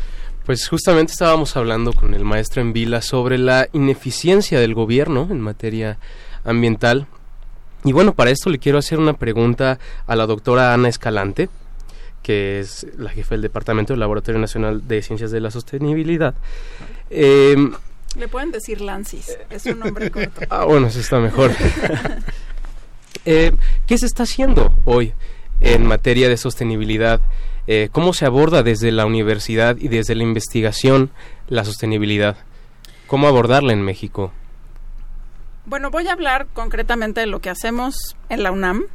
[0.47, 5.41] Pues justamente estábamos hablando con el maestro en Vila sobre la ineficiencia del gobierno en
[5.41, 5.99] materia
[6.45, 7.05] ambiental.
[7.83, 11.49] Y bueno, para esto le quiero hacer una pregunta a la doctora Ana Escalante,
[12.23, 16.33] que es la jefa del Departamento del Laboratorio Nacional de Ciencias de la Sostenibilidad.
[17.09, 17.73] Em,
[18.15, 20.39] Le pueden decir Lancis, es un nombre corto.
[20.49, 21.51] Ah, bueno, eso está mejor.
[23.25, 23.51] Eh,
[23.85, 25.11] ¿Qué se está haciendo hoy
[25.59, 27.19] en materia de sostenibilidad?
[27.67, 31.11] Eh, ¿Cómo se aborda desde la universidad y desde la investigación
[31.49, 32.37] la sostenibilidad?
[33.07, 34.31] ¿Cómo abordarla en México?
[35.65, 38.85] Bueno, voy a hablar concretamente de lo que hacemos en la UNAM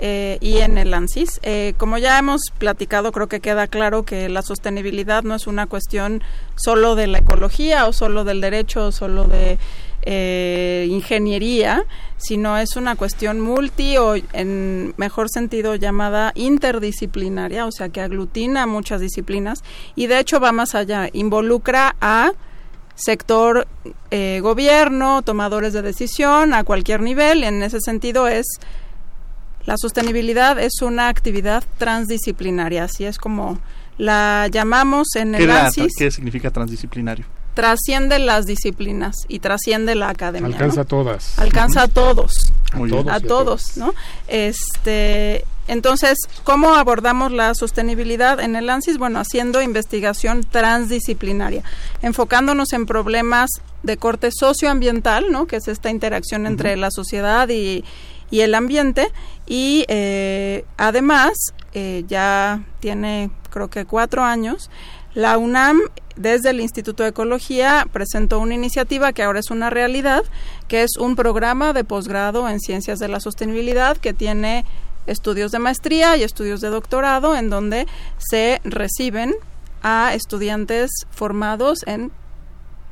[0.00, 1.40] eh, y en el ANSIS.
[1.42, 5.66] Eh, como ya hemos platicado, creo que queda claro que la sostenibilidad no es una
[5.66, 6.22] cuestión
[6.54, 9.58] solo de la ecología o solo del derecho o solo de
[10.02, 11.84] eh, ingeniería,
[12.18, 18.66] sino es una cuestión multi o en mejor sentido llamada interdisciplinaria, o sea que aglutina
[18.66, 19.62] muchas disciplinas
[19.96, 22.32] y de hecho va más allá, involucra a
[22.94, 23.66] sector
[24.10, 27.44] eh, gobierno, tomadores de decisión a cualquier nivel.
[27.44, 28.46] En ese sentido es
[29.64, 33.58] la sostenibilidad es una actividad transdisciplinaria, así es como
[33.98, 35.92] la llamamos en ¿Qué, el la- ANSIS.
[35.96, 37.26] qué significa transdisciplinario?
[37.58, 40.46] Trasciende las disciplinas y trasciende la academia.
[40.46, 40.82] Alcanza ¿no?
[40.82, 41.38] a todas.
[41.40, 42.52] Alcanza a todos.
[43.10, 43.94] A todos, ¿no?
[44.28, 48.98] Este, entonces, ¿cómo abordamos la sostenibilidad en el ANSIS?
[48.98, 51.64] Bueno, haciendo investigación transdisciplinaria,
[52.00, 53.50] enfocándonos en problemas
[53.82, 55.48] de corte socioambiental, ¿no?
[55.48, 57.84] Que es esta interacción entre la sociedad y,
[58.30, 59.10] y el ambiente.
[59.48, 61.32] Y eh, además,
[61.74, 64.70] eh, ya tiene creo que cuatro años,
[65.14, 65.80] la UNAM,
[66.16, 70.24] desde el Instituto de Ecología, presentó una iniciativa que ahora es una realidad,
[70.66, 74.64] que es un programa de posgrado en Ciencias de la Sostenibilidad que tiene
[75.06, 77.86] estudios de maestría y estudios de doctorado en donde
[78.18, 79.34] se reciben
[79.82, 82.12] a estudiantes formados en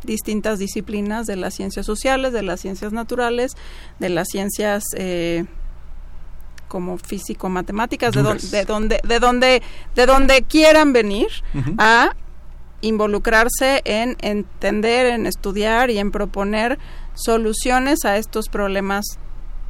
[0.05, 3.57] distintas disciplinas de las ciencias sociales, de las ciencias naturales,
[3.98, 5.44] de las ciencias eh,
[6.77, 9.62] como físico-matemáticas, de, don- de donde, de donde,
[9.95, 11.29] de donde quieran venir
[11.79, 12.15] a
[12.83, 16.79] involucrarse en entender, en estudiar y en proponer
[17.15, 19.07] soluciones a estos problemas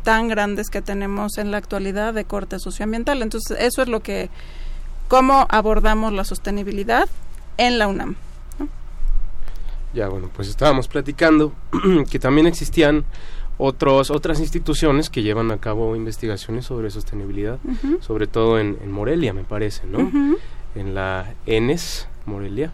[0.03, 3.23] tan grandes que tenemos en la actualidad de corte socioambiental.
[3.23, 4.29] Entonces, eso es lo que,
[5.07, 7.09] cómo abordamos la sostenibilidad
[7.57, 8.17] en la UNAM.
[9.95, 11.53] Ya, bueno, pues estábamos platicando
[12.11, 13.05] que también existían
[13.59, 17.59] otros, otras instituciones que llevan a cabo investigaciones sobre sostenibilidad,
[18.01, 20.11] sobre todo en, en Morelia, me parece, ¿no?
[20.75, 22.73] En la ENES, Morelia.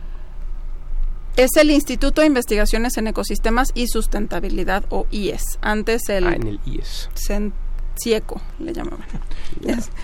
[1.37, 5.43] Es el Instituto de Investigaciones en Ecosistemas y Sustentabilidad, o IES.
[5.63, 6.27] Antes el...
[6.27, 7.09] Ah, en el IES.
[7.95, 9.05] CIECO, le llamaban.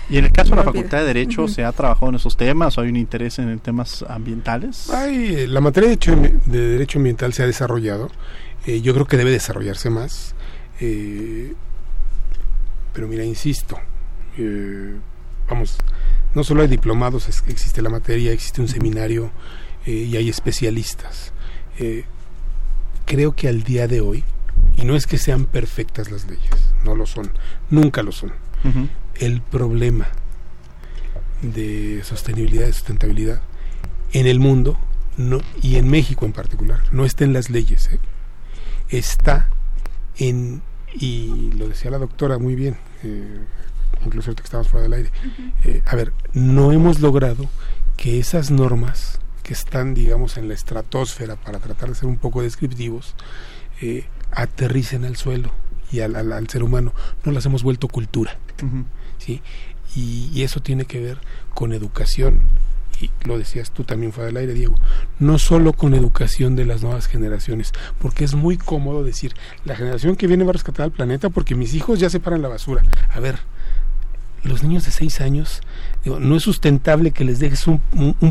[0.09, 0.63] Y en el caso de la.
[0.63, 1.47] Facultad de Derecho.
[1.47, 4.89] ¿se ha trabajado en esos temas o hay un interés en temas ambientales?
[4.91, 8.09] Ay, eh, la materia de derecho, ambi- de derecho ambiental se ha desarrollado.
[8.67, 10.35] Eh, yo creo que debe desarrollarse más.
[10.79, 11.53] Eh,
[12.93, 13.77] pero mira, insisto,
[14.37, 14.95] eh,
[15.49, 15.77] vamos,
[16.35, 19.31] no solo hay diplomados, es- existe la materia, existe un seminario
[19.85, 21.33] eh, y hay especialistas.
[23.05, 24.23] Creo que al día de hoy,
[24.77, 26.51] y no es que sean perfectas las leyes,
[26.85, 27.31] no lo son,
[27.69, 28.33] nunca lo son.
[29.15, 30.07] El problema
[31.41, 33.41] de sostenibilidad, de sustentabilidad
[34.11, 34.77] en el mundo
[35.17, 37.99] no, y en México en particular, no está en las leyes, ¿eh?
[38.89, 39.49] está
[40.17, 40.61] en,
[40.93, 43.39] y lo decía la doctora muy bien, eh,
[44.05, 45.11] incluso ahorita que estábamos fuera del aire,
[45.63, 47.49] eh, a ver, no hemos logrado
[47.97, 52.41] que esas normas que están, digamos, en la estratosfera para tratar de ser un poco
[52.41, 53.15] descriptivos,
[53.81, 55.51] eh, aterricen al suelo
[55.91, 56.93] y al, al, al, ser humano.
[57.23, 58.37] No las hemos vuelto cultura.
[59.17, 59.41] ¿sí?
[59.95, 61.17] Y, y, eso tiene que ver
[61.53, 62.41] con educación.
[63.01, 64.75] Y lo decías tú también fuera del aire, Diego.
[65.19, 69.33] No solo con educación de las nuevas generaciones, porque es muy cómodo decir,
[69.65, 72.49] la generación que viene va a rescatar al planeta porque mis hijos ya separan la
[72.49, 72.83] basura.
[73.11, 73.39] A ver,
[74.43, 75.61] los niños de seis años,
[76.03, 77.79] digo, no es sustentable que les dejes un,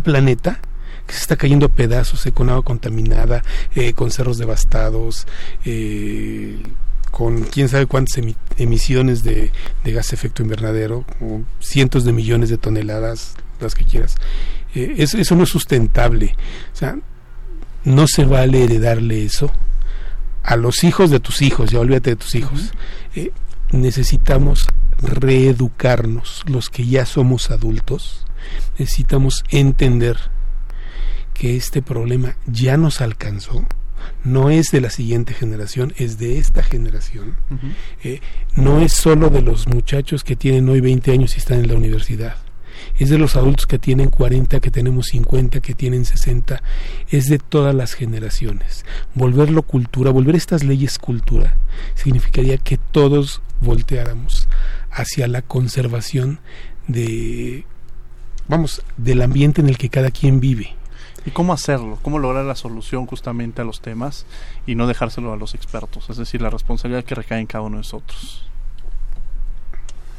[0.02, 0.61] planeta
[1.07, 3.42] que se está cayendo a pedazos, eh, con agua contaminada,
[3.74, 5.26] eh, con cerros devastados,
[5.64, 6.62] eh,
[7.11, 9.50] con quién sabe cuántas emi emisiones de,
[9.85, 11.04] de, gas efecto invernadero,
[11.61, 14.16] cientos de millones de toneladas, las que quieras.
[14.74, 16.35] Eh, eso, eso, no es sustentable.
[16.72, 16.98] O sea,
[17.85, 19.50] no se vale heredarle eso
[20.42, 22.72] a los hijos de tus hijos, ya olvídate de tus hijos.
[23.14, 23.33] Eh,
[23.70, 24.66] necesitamos
[25.02, 28.24] reeducarnos, los que ya somos adultos,
[28.78, 30.16] necesitamos entender
[31.35, 33.66] que este problema ya nos alcanzó,
[34.24, 37.37] no es de la siguiente generación, es de esta generación.
[37.50, 37.74] Uh -huh.
[38.04, 38.20] eh,
[38.57, 41.74] no es solo de los muchachos que tienen hoy 20 años y están en la
[41.74, 42.37] universidad.
[42.99, 46.63] Es de los adultos que tienen 40, que tenemos 50, que tienen 60.
[47.11, 48.85] Es de todas las generaciones.
[49.15, 51.57] Volverlo cultura, volver estas leyes cultura,
[51.95, 54.49] significaría que todos volteáramos
[54.91, 56.41] hacia la conservación
[56.87, 57.65] de,
[58.49, 60.79] vamos, del ambiente en el que cada quien vive
[61.29, 61.99] ¿Y cómo hacerlo?
[62.01, 64.25] ¿Cómo lograr la solución justamente a los temas
[64.67, 66.09] y no dejárselo a los expertos?
[66.09, 68.48] Es decir, la responsabilidad que recae en cada uno de nosotros.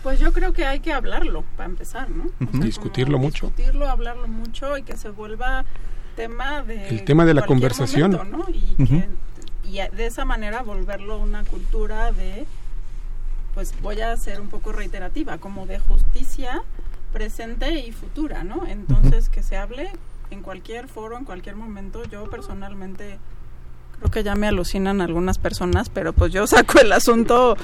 [0.04, 2.26] Pues yo creo que hay que hablarlo, para empezar, ¿no?
[2.26, 2.48] -huh.
[2.48, 3.48] o sea, discutirlo mucho.
[3.48, 5.66] Discutirlo, hablarlo mucho y que se vuelva
[6.16, 6.88] tema de...
[6.90, 8.12] El tema de la conversación.
[8.12, 8.46] Momento, ¿no?
[8.50, 9.08] y, uh -huh.
[9.64, 12.46] que, y de esa manera volverlo una cultura de,
[13.54, 16.62] pues voy a ser un poco reiterativa, como de justicia
[17.14, 18.66] presente y futura, ¿no?
[18.68, 19.34] Entonces, uh -huh.
[19.34, 19.92] que se hable
[20.32, 23.18] en cualquier foro, en cualquier momento, yo personalmente
[24.00, 27.58] creo que ya me alucinan algunas personas, pero pues yo saco el asunto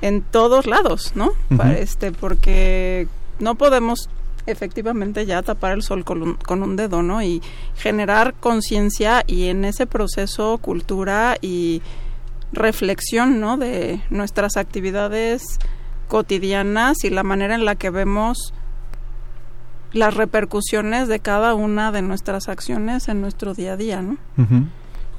[0.00, 1.28] en todos lados, ¿no?
[1.50, 1.76] Uh -huh.
[1.76, 3.06] este, porque
[3.38, 4.08] no podemos
[4.46, 7.22] efectivamente ya tapar el sol con un, con un dedo, ¿no?
[7.22, 7.42] Y
[7.76, 11.82] generar conciencia y en ese proceso cultura y
[12.52, 13.56] reflexión, ¿no?
[13.56, 15.58] De nuestras actividades
[16.08, 18.52] cotidianas y la manera en la que vemos
[19.92, 24.16] las repercusiones de cada una de nuestras acciones en nuestro día a día, ¿no?
[24.36, 24.66] Uh -huh.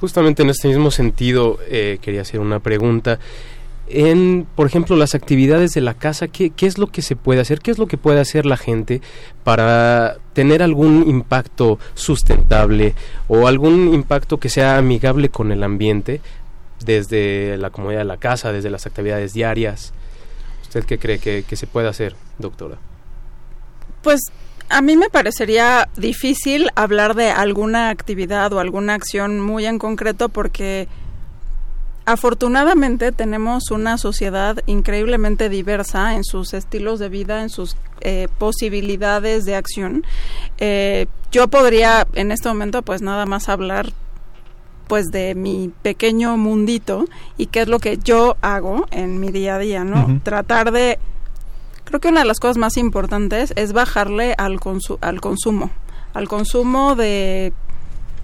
[0.00, 3.18] Justamente en este mismo sentido eh, quería hacer una pregunta.
[3.86, 7.40] En, por ejemplo, las actividades de la casa, ¿qué, ¿qué, es lo que se puede
[7.40, 7.60] hacer?
[7.60, 9.02] ¿Qué es lo que puede hacer la gente
[9.44, 12.94] para tener algún impacto sustentable
[13.28, 16.22] o algún impacto que sea amigable con el ambiente
[16.84, 19.92] desde la comodidad de la casa, desde las actividades diarias?
[20.62, 22.78] ¿Usted qué cree que, que se puede hacer, doctora?
[24.02, 24.20] Pues
[24.68, 30.28] a mí me parecería difícil hablar de alguna actividad o alguna acción muy en concreto
[30.28, 30.88] porque
[32.06, 39.44] afortunadamente tenemos una sociedad increíblemente diversa en sus estilos de vida, en sus eh, posibilidades
[39.44, 40.04] de acción.
[40.58, 43.92] Eh, yo podría en este momento pues nada más hablar
[44.86, 47.06] pues de mi pequeño mundito
[47.38, 50.04] y qué es lo que yo hago en mi día a día, ¿no?
[50.04, 50.22] Uh -huh.
[50.22, 50.98] Tratar de
[51.84, 55.70] creo que una de las cosas más importantes es bajarle al, consu al consumo,
[56.12, 57.52] al consumo de,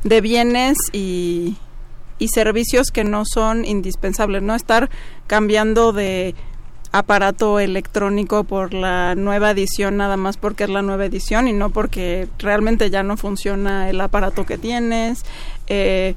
[0.05, 1.57] de bienes y,
[2.19, 4.91] y, servicios que no son indispensables, no estar
[5.27, 6.35] cambiando de
[6.93, 11.71] aparato electrónico por la nueva edición nada más porque es la nueva edición y no
[11.71, 15.25] porque realmente ya no funciona el aparato que tienes.
[15.69, 16.15] Eh,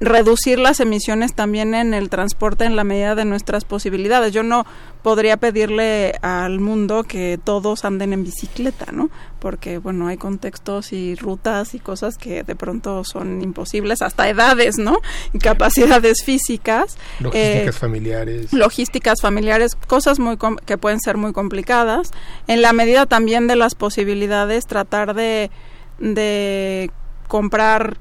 [0.00, 4.32] reducir las emisiones también en el transporte en la medida de nuestras posibilidades.
[4.32, 4.64] Yo no
[5.02, 9.10] podría pedirle al mundo que todos anden en bicicleta, ¿no?
[9.40, 14.78] Porque, bueno, hay contextos y rutas y cosas que de pronto son imposibles, hasta edades,
[14.78, 14.98] ¿no?
[15.32, 16.96] Y capacidades físicas.
[17.20, 18.52] Logísticas eh, familiares.
[18.52, 22.10] Logísticas familiares, cosas muy que pueden ser muy complicadas.
[22.46, 25.50] En la medida también de las posibilidades, tratar de,
[25.98, 26.90] de
[27.28, 27.98] comprar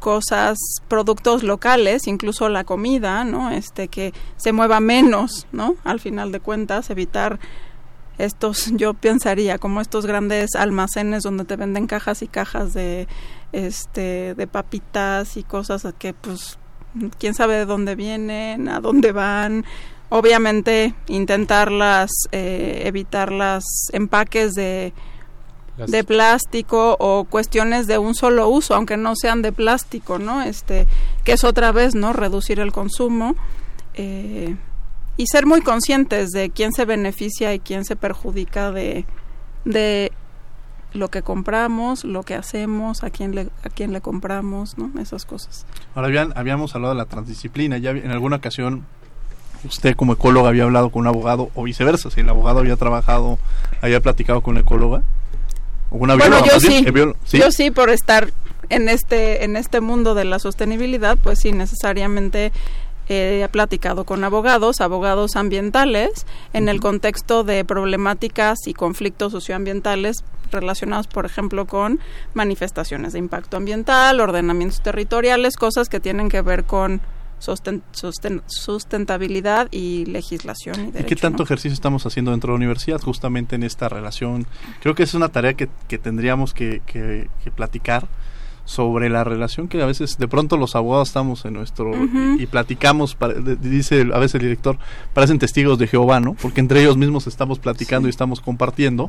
[0.00, 3.50] cosas, productos locales, incluso la comida, ¿no?
[3.50, 5.76] Este que se mueva menos, ¿no?
[5.84, 7.38] Al final de cuentas, evitar
[8.18, 13.06] estos, yo pensaría, como estos grandes almacenes donde te venden cajas y cajas de
[13.52, 16.58] este de papitas y cosas que pues
[17.18, 19.64] quién sabe de dónde vienen, a dónde van.
[20.08, 24.92] obviamente intentarlas eh, evitar las empaques de
[25.76, 30.42] de plástico o cuestiones de un solo uso, aunque no sean de plástico, ¿no?
[30.42, 30.86] Este,
[31.24, 32.12] que es otra vez, ¿no?
[32.12, 33.36] Reducir el consumo
[33.94, 34.56] eh,
[35.16, 39.04] y ser muy conscientes de quién se beneficia y quién se perjudica de,
[39.64, 40.12] de
[40.94, 44.90] lo que compramos, lo que hacemos, a quién le, a quién le compramos, ¿no?
[45.00, 45.66] Esas cosas.
[45.94, 48.86] Ahora bien, habíamos hablado de la transdisciplina, ya en alguna ocasión
[49.64, 53.38] usted como ecóloga había hablado con un abogado o viceversa, si el abogado había trabajado,
[53.82, 55.02] había platicado con una ecóloga
[55.96, 56.86] bueno, yo sí,
[57.32, 58.32] yo sí por estar
[58.68, 62.52] en este en este mundo de la sostenibilidad, pues sí necesariamente
[63.08, 71.06] he platicado con abogados, abogados ambientales, en el contexto de problemáticas y conflictos socioambientales relacionados,
[71.06, 72.00] por ejemplo, con
[72.34, 77.00] manifestaciones de impacto ambiental, ordenamientos territoriales, cosas que tienen que ver con
[78.46, 80.92] sustentabilidad y legislación.
[80.98, 84.46] Y, qué tanto ejercicio estamos haciendo dentro de la universidad justamente en esta relación?
[84.80, 85.68] Creo que es una tarea que,
[85.98, 86.80] tendríamos que,
[87.54, 88.08] platicar
[88.64, 91.92] sobre la relación que a veces de pronto los abogados estamos en nuestro
[92.36, 93.16] y, platicamos
[93.60, 94.76] dice a veces el director
[95.14, 99.08] parecen testigos de Jehová no porque entre ellos mismos estamos platicando y estamos compartiendo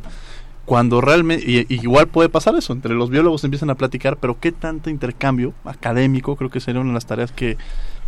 [0.67, 4.51] cuando realmente, y, igual puede pasar eso, entre los biólogos empiezan a platicar, pero qué
[4.51, 7.55] tanto intercambio académico, creo que sería una de las tareas que,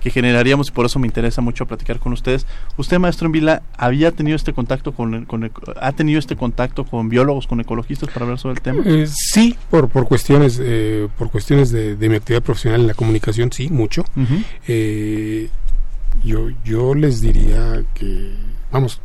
[0.02, 2.46] que generaríamos y por eso me interesa mucho platicar con ustedes.
[2.78, 7.10] Usted, maestro en Vila, había tenido este contacto con, con ha tenido este contacto con
[7.10, 8.84] biólogos, con ecologistas para hablar sobre el tema.
[8.86, 13.52] Eh, sí, por por cuestiones eh, por cuestiones de, mi actividad profesional en la comunicación,
[13.52, 14.04] sí, mucho.
[14.68, 15.50] Eh,
[16.24, 18.34] yo yo les diría que
[18.72, 19.02] vamos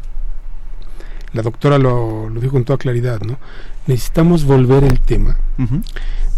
[1.35, 3.39] la doctora lo, dijo con toda claridad, ¿no?
[3.87, 5.37] Necesitamos volver el tema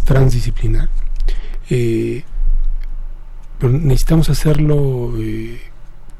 [0.03, 0.89] transdisciplinar,
[1.69, 2.23] eh,
[3.59, 5.59] pero necesitamos hacerlo eh,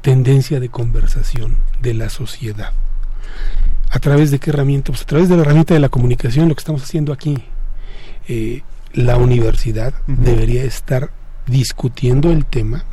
[0.00, 2.72] tendencia de conversación de la sociedad.
[3.90, 4.92] ¿A través de qué herramienta?
[4.92, 7.38] Pues a través de la herramienta de la comunicación, lo que estamos haciendo aquí.
[8.28, 8.62] Eh,
[8.92, 11.10] la universidad debería estar
[11.46, 12.84] discutiendo el tema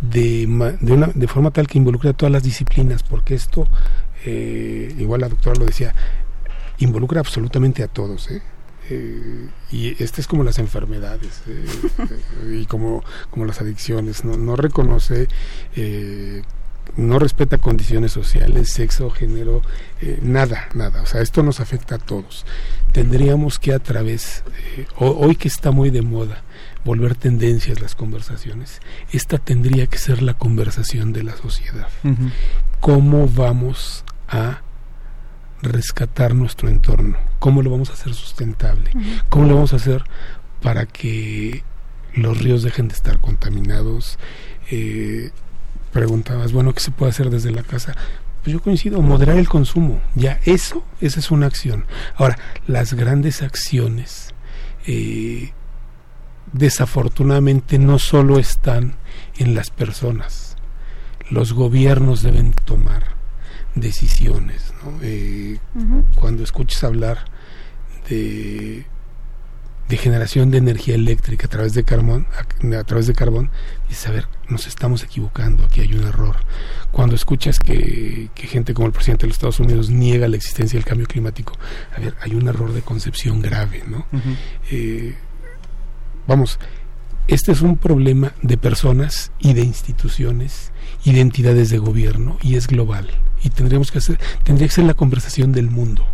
[0.00, 0.46] de,
[0.80, 3.66] de, una, de forma tal que involucre a todas las disciplinas, porque esto
[4.24, 5.94] eh, igual la doctora lo decía,
[6.78, 8.30] involucra absolutamente a todos.
[8.30, 8.42] ¿eh?
[8.88, 11.42] Eh, y este es como las enfermedades
[12.50, 15.28] y como, como las adicciones, no, no reconoce,
[16.96, 19.62] no respeta condiciones sociales, sexo, género,
[20.22, 21.02] nada, nada.
[21.02, 22.46] O sea, esto nos afecta a todos.
[22.92, 24.44] Tendríamos que a través,
[24.98, 26.42] hoy que está muy de moda,
[26.84, 28.80] volver tendencias las conversaciones,
[29.12, 31.88] esta tendría que ser la conversación de la sociedad.
[32.80, 34.60] ¿Cómo vamos a
[35.62, 38.90] rescatar nuestro entorno, cómo lo vamos a hacer sustentable,
[39.28, 40.04] cómo lo vamos a hacer
[40.62, 41.62] para que
[42.14, 44.18] los ríos dejen de estar contaminados.
[44.70, 45.30] Eh,
[45.92, 47.94] preguntabas, bueno, ¿qué se puede hacer desde la casa?
[48.42, 51.84] Pues yo coincido, moderar el consumo, ya eso, esa es una acción.
[52.16, 54.34] Ahora, las grandes acciones,
[54.86, 55.52] eh,
[56.52, 58.94] desafortunadamente no solo están
[59.36, 60.56] en las personas,
[61.28, 63.16] los gobiernos deben tomar
[63.76, 64.72] decisiones.
[65.02, 65.58] Eh,
[66.16, 67.24] cuando escuches hablar
[68.08, 68.84] de,
[69.88, 72.26] de, generación de energía eléctrica a través de carbón,
[72.76, 73.50] a, través de carbón,
[73.88, 76.36] dices, a ver, nos estamos equivocando, aquí hay un error.
[76.90, 80.86] Cuando escuchas que, gente como el presidente de los Estados Unidos niega la existencia del
[80.86, 81.52] cambio climático,
[81.94, 84.06] a ver, hay un error de concepción grave, ¿no?
[84.70, 85.14] Eh,
[86.26, 86.58] vamos,
[87.28, 90.72] este es un problema de personas y de instituciones
[91.06, 93.08] identidades de gobierno y es global.
[93.42, 96.04] Y tendríamos que hacer tendría que ser la conversación del mundo.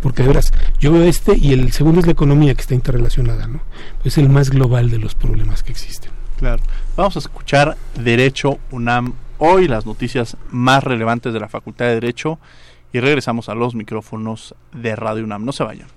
[0.00, 3.46] Porque de veras yo veo este y el segundo es la economía que está interrelacionada
[3.46, 3.60] no
[4.04, 6.10] es el más global de los problemas que existen.
[6.38, 6.62] Claro.
[6.96, 12.38] Vamos a escuchar derecho UNAM hoy las noticias más relevantes de la Facultad de Derecho
[12.92, 15.44] y regresamos a los micrófonos de Radio UNAM.
[15.44, 15.88] No se vayan.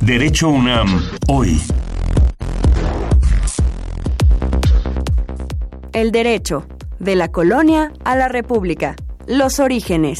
[0.00, 1.60] Derecho UNAM hoy
[5.94, 6.66] El derecho,
[6.98, 8.94] de la colonia a la república.
[9.26, 10.18] Los orígenes.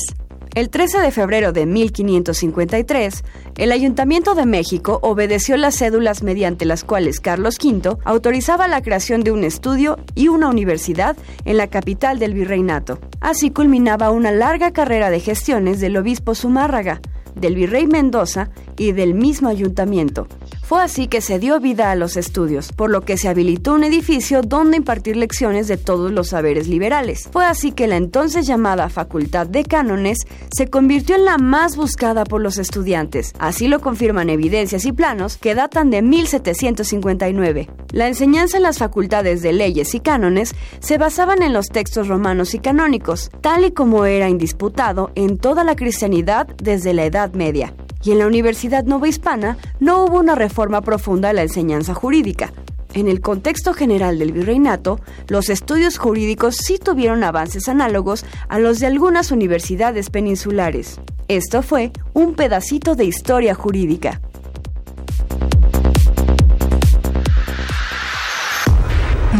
[0.54, 3.22] El 13 de febrero de 1553,
[3.58, 9.20] el Ayuntamiento de México obedeció las cédulas mediante las cuales Carlos V autorizaba la creación
[9.20, 12.98] de un estudio y una universidad en la capital del virreinato.
[13.20, 17.02] Así culminaba una larga carrera de gestiones del obispo Zumárraga,
[17.34, 18.48] del virrey Mendoza
[18.78, 20.26] y del mismo ayuntamiento,
[20.68, 23.84] Fue así que se dio vida a los estudios, por lo que se habilitó un
[23.84, 27.26] edificio donde impartir lecciones de todos los saberes liberales.
[27.32, 30.18] Fue así que la entonces llamada Facultad de Cánones
[30.54, 33.32] se convirtió en la más buscada por los estudiantes.
[33.38, 37.70] Así lo confirman evidencias y planos que datan de 1759.
[37.92, 42.52] La enseñanza en las facultades de leyes y cánones se basaban en los textos romanos
[42.52, 47.72] y canónicos, tal y como era indisputado en toda la cristianidad desde la Edad Media.
[48.02, 52.52] Y en la Universidad Nova Hispana no hubo una reforma profunda de la enseñanza jurídica.
[52.94, 58.78] En el contexto general del virreinato, los estudios jurídicos sí tuvieron avances análogos a los
[58.78, 61.00] de algunas universidades peninsulares.
[61.28, 64.20] Esto fue un pedacito de historia jurídica.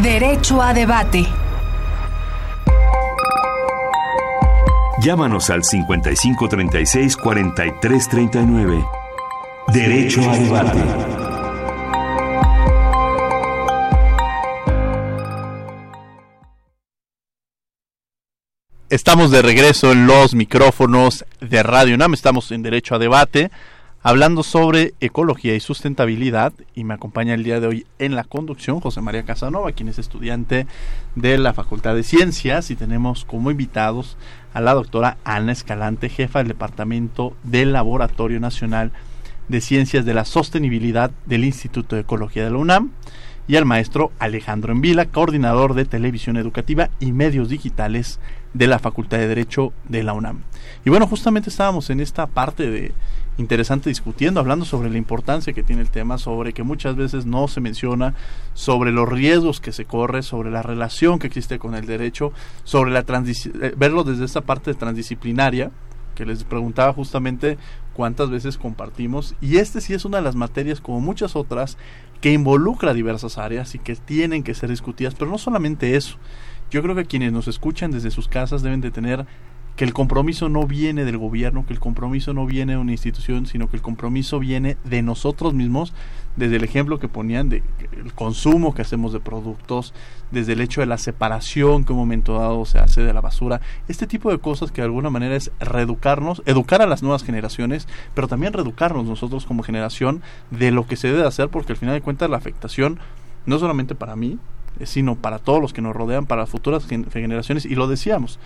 [0.03, 1.27] Derecho a debate.
[5.01, 8.85] Llámanos al 5536 4339.
[9.69, 10.79] Derecho a debate.
[18.91, 23.53] Estamos de regreso en los micrófonos de Radio UNAM, estamos en Derecho a Debate,
[24.03, 28.81] hablando sobre ecología y sustentabilidad, y me acompaña el día de hoy en la conducción
[28.81, 30.67] José María Casanova, quien es estudiante
[31.17, 34.17] de la Facultad de Ciencias, y tenemos como invitados
[34.55, 38.93] a la doctora Ana Escalante, jefa del Departamento del Laboratorio Nacional
[39.49, 42.93] de Ciencias de la Sostenibilidad del Instituto de Ecología de la UNAM,
[43.49, 48.21] y al maestro Alejandro Envila, coordinador de televisión educativa y medios digitales
[48.53, 50.43] de la Facultad de Derecho de la UNAM.
[50.85, 52.93] Y bueno, justamente estábamos en esta parte de
[53.39, 57.49] interesante discutiendo, hablando sobre la importancia que tiene el tema, sobre que muchas veces no
[57.49, 58.15] se menciona,
[58.53, 62.33] sobre los riesgos que se corre, sobre la relación que existe con el derecho,
[62.65, 65.71] sobre la eh, verlo desde esta parte transdisciplinaria,
[66.17, 67.59] que les preguntaba justamente
[67.95, 71.79] cuántas veces compartimos, y este sí es una de las materias, como muchas otras,
[72.21, 76.17] que involucra diversas áreas y que tienen que ser discutidas, pero no solamente eso.
[76.71, 79.27] Yo creo que quienes nos escuchan desde sus casas deben de tener
[79.79, 83.47] que el compromiso no viene del gobierno, que el compromiso no viene de una institución,
[83.47, 85.95] sino que el compromiso viene de nosotros mismos,
[86.35, 87.63] desde el ejemplo que ponían de
[87.93, 89.95] el consumo que hacemos de productos,
[90.33, 93.61] desde el hecho de la separación que un momento dado se hace de la basura,
[93.87, 97.87] este tipo de cosas que de alguna manera es reeducarnos, educar a las nuevas generaciones,
[98.15, 101.95] pero también reeducarnos nosotros como generación de lo que se debe hacer, porque al final
[101.95, 102.99] de cuentas la afectación
[103.47, 104.41] no solamente para mí,
[104.85, 108.39] sino para todos los que nos rodean, para las futuras generaciones, y lo decíamos,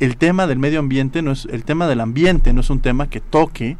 [0.00, 3.08] el tema del medio ambiente no es el tema del ambiente no es un tema
[3.08, 3.76] que toque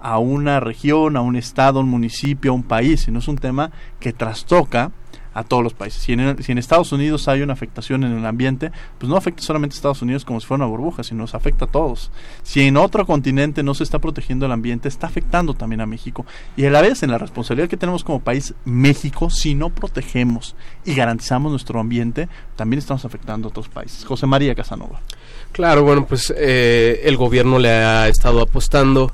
[0.00, 3.38] a una región, a un estado, a un municipio, a un país, sino es un
[3.38, 3.70] tema
[4.00, 4.92] que trastoca
[5.32, 6.02] a todos los países.
[6.02, 9.42] Si en, si en, Estados Unidos hay una afectación en el ambiente, pues no afecta
[9.42, 12.12] solamente a Estados Unidos como si fuera una burbuja, sino nos afecta a todos.
[12.42, 16.26] Si en otro continente no se está protegiendo el ambiente, está afectando también a México.
[16.54, 20.54] Y a la vez, en la responsabilidad que tenemos como país, México, si no protegemos
[20.84, 24.04] y garantizamos nuestro ambiente, también estamos afectando a otros países.
[24.04, 25.00] José María Casanova.
[25.54, 29.12] Claro, bueno, pues eh, el gobierno le ha estado apostando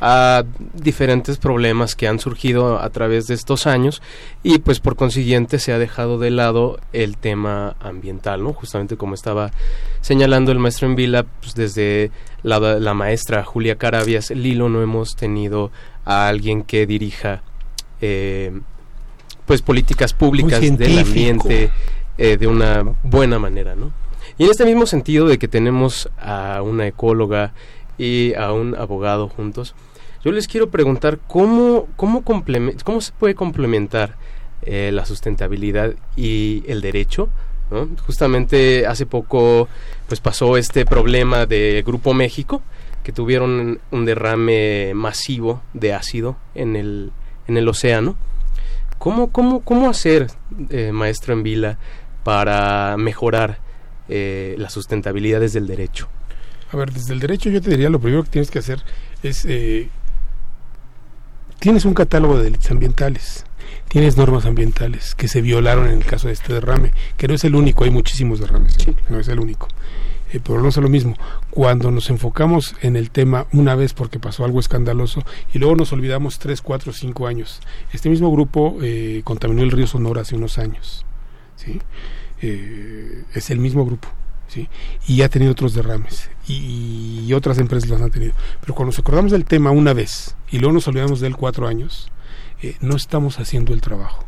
[0.00, 4.00] a diferentes problemas que han surgido a través de estos años
[4.42, 8.54] y pues por consiguiente se ha dejado de lado el tema ambiental, ¿no?
[8.54, 9.50] Justamente como estaba
[10.00, 12.10] señalando el maestro en Vila, pues desde
[12.42, 15.70] la, la maestra Julia Carabias Lilo no hemos tenido
[16.06, 17.42] a alguien que dirija
[18.00, 18.50] eh,
[19.44, 21.70] pues políticas públicas del ambiente
[22.16, 24.01] eh, de una buena manera, ¿no?
[24.38, 27.52] Y en este mismo sentido de que tenemos a una ecóloga
[27.98, 29.74] y a un abogado juntos,
[30.24, 34.16] yo les quiero preguntar cómo, cómo, cómo se puede complementar
[34.64, 37.28] eh, la sustentabilidad y el derecho.
[38.06, 39.66] Justamente hace poco
[40.06, 42.62] pues pasó este problema de Grupo México,
[43.02, 47.12] que tuvieron un derrame masivo de ácido en el,
[47.48, 48.14] en el océano.
[48.98, 50.28] ¿Cómo, cómo, cómo hacer,
[50.68, 51.78] eh, maestro en Vila,
[52.22, 53.58] para mejorar
[54.08, 56.08] eh, la sustentabilidad desde el derecho?
[56.72, 58.82] A ver, desde el derecho yo te diría lo primero que tienes que hacer
[59.22, 59.44] es...
[59.44, 59.88] Eh,
[61.58, 63.44] tienes un catálogo de delitos ambientales,
[63.88, 67.44] tienes normas ambientales que se violaron en el caso de este derrame, que no es
[67.44, 68.76] el único, hay muchísimos derrames,
[69.08, 69.68] no es el único.
[70.32, 71.14] Eh, pero no es lo mismo.
[71.50, 75.22] Cuando nos enfocamos en el tema una vez porque pasó algo escandaloso
[75.52, 77.60] y luego nos olvidamos tres, cuatro, cinco años.
[77.92, 81.04] Este mismo grupo eh, contaminó el río Sonora hace unos años.
[81.56, 81.80] ¿sí?
[82.42, 84.08] Eh, es el mismo grupo.
[84.48, 84.68] ¿sí?
[85.06, 86.30] Y ha tenido otros derrames.
[86.46, 88.34] Y, otras empresas los han tenido.
[88.60, 91.66] Pero cuando nos acordamos del tema una vez y luego nos olvidamos de él cuatro
[91.66, 92.10] años,
[92.60, 94.26] eh, no estamos haciendo el trabajo.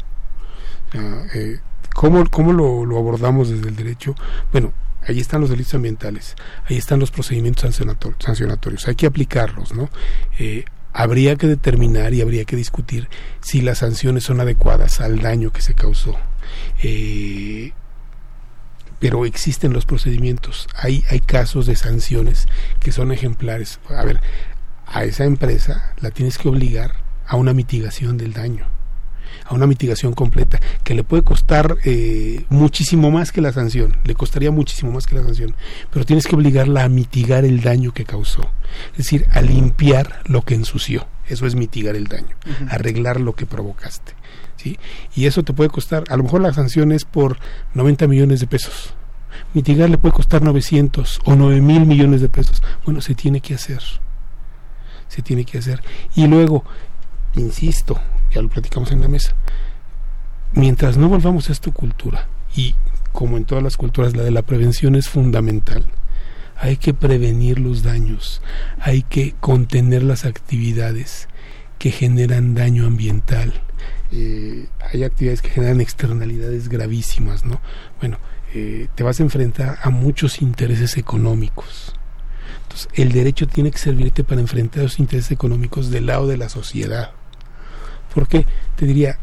[0.95, 1.61] Eh,
[1.93, 4.15] ¿Cómo, cómo lo, lo, abordamos desde el derecho?
[4.53, 4.73] Bueno,
[5.07, 6.35] ahí están los delitos ambientales,
[6.67, 7.77] ahí están los procedimientos
[8.19, 9.91] sancionatorios, hay que aplicarlos, ¿no?
[10.95, 13.09] habría que determinar y habría que discutir
[13.41, 16.17] si las sanciones son adecuadas al daño que se causó.
[16.83, 17.73] Eh,
[19.05, 20.67] pero existen los procedimientos.
[20.75, 22.47] Hay, hay casos de sanciones
[22.81, 23.79] que son ejemplares.
[23.91, 24.19] A ver,
[24.87, 28.67] a esa empresa la tienes que obligar a una mitigación del daño
[29.45, 34.15] a una mitigación completa que le puede costar eh, muchísimo más que la sanción, le
[34.15, 35.55] costaría muchísimo más que la sanción,
[35.91, 38.41] pero tienes que obligarla a mitigar el daño que causó,
[38.93, 42.35] es decir, a limpiar lo que ensució, eso es mitigar el daño,
[42.71, 44.15] arreglar lo que provocaste,
[45.15, 47.39] Y eso te puede costar, a lo mejor la sanción es por
[47.75, 48.95] 90 millones de pesos,
[49.53, 53.55] mitigar le puede costar 900 o 9 mil millones de pesos, bueno, se tiene que
[53.55, 53.83] hacer
[55.15, 55.83] se tiene que hacer.
[56.15, 56.65] Y luego,
[57.35, 58.01] insisto,
[58.33, 59.35] ya lo platicamos en la mesa,
[60.53, 62.75] mientras no volvamos a esta cultura, y
[63.13, 65.85] como en todas las culturas, la de la prevención es fundamental,
[66.57, 68.43] hay que prevenir los daños,
[68.81, 71.29] hay que contener las actividades
[71.79, 73.53] que generan daño ambiental.
[74.17, 77.61] Eh, hay actividades que generan externalidades gravísimas, ¿no?
[77.99, 78.19] Bueno,
[78.55, 81.97] eh, te vas a enfrentar a muchos intereses económicos.
[82.63, 86.49] Entonces, el derecho tiene que servirte para enfrentar los intereses económicos del lado de la
[86.49, 87.11] sociedad.
[88.15, 88.47] Porque
[88.77, 89.19] te diría,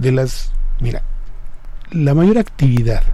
[0.00, 1.04] de las, mira,
[1.92, 3.04] la mayor actividad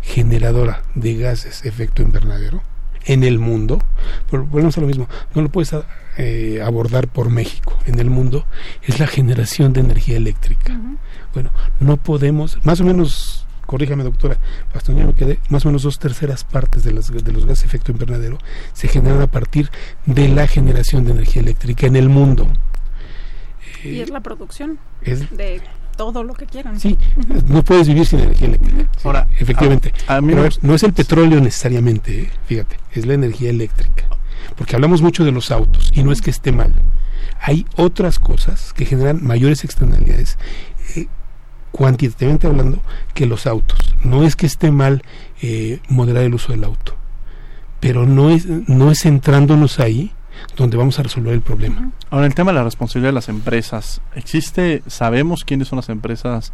[0.00, 2.62] generadora de gases efecto invernadero
[3.04, 3.82] en el mundo,
[4.30, 5.74] volvemos a lo mismo, no lo puedes
[6.18, 8.44] eh, abordar por México, en el mundo,
[8.82, 10.78] es la generación de energía eléctrica.
[11.32, 11.50] Bueno,
[11.80, 14.36] no podemos, más o menos, corríjame doctora,
[14.74, 17.92] hasta me quedé, más o menos dos terceras partes de, las, de los gases efecto
[17.92, 18.38] invernadero
[18.72, 19.70] se generan a partir
[20.04, 22.46] de la generación de energía eléctrica en el mundo
[23.84, 25.60] y es la producción de
[25.96, 26.78] todo lo que quieran.
[26.78, 26.96] Sí,
[27.48, 28.88] no puedes vivir sin energía eléctrica.
[29.04, 29.92] Ahora, efectivamente.
[30.62, 32.30] no es el petróleo necesariamente, ¿eh?
[32.46, 34.04] fíjate, es la energía eléctrica.
[34.56, 36.74] Porque hablamos mucho de los autos y no es que esté mal.
[37.40, 40.38] Hay otras cosas que generan mayores externalidades,
[40.96, 41.06] eh,
[41.72, 42.82] cuantitativamente hablando,
[43.14, 43.78] que los autos.
[44.02, 45.02] No es que esté mal
[45.42, 46.96] eh, moderar el uso del auto,
[47.80, 50.12] pero no es, no es centrándonos ahí
[50.56, 51.90] donde vamos a resolver el problema.
[52.10, 54.00] Ahora, el tema de la responsabilidad de las empresas.
[54.14, 56.52] ¿Existe, sabemos quiénes son las empresas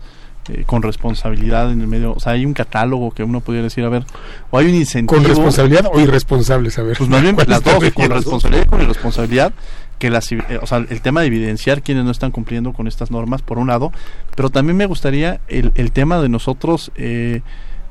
[0.48, 2.12] eh, con responsabilidad en el medio?
[2.12, 4.04] O sea, hay un catálogo que uno pudiera decir, a ver,
[4.50, 5.20] o hay un incentivo.
[5.20, 6.78] ¿Con responsabilidad o irresponsables?
[6.78, 6.96] A ver.
[6.96, 9.52] Pues más bien las dos, con responsabilidad y con irresponsabilidad.
[9.98, 13.10] Que las, eh, o sea, el tema de evidenciar quienes no están cumpliendo con estas
[13.10, 13.92] normas, por un lado,
[14.34, 17.42] pero también me gustaría el, el tema de nosotros eh,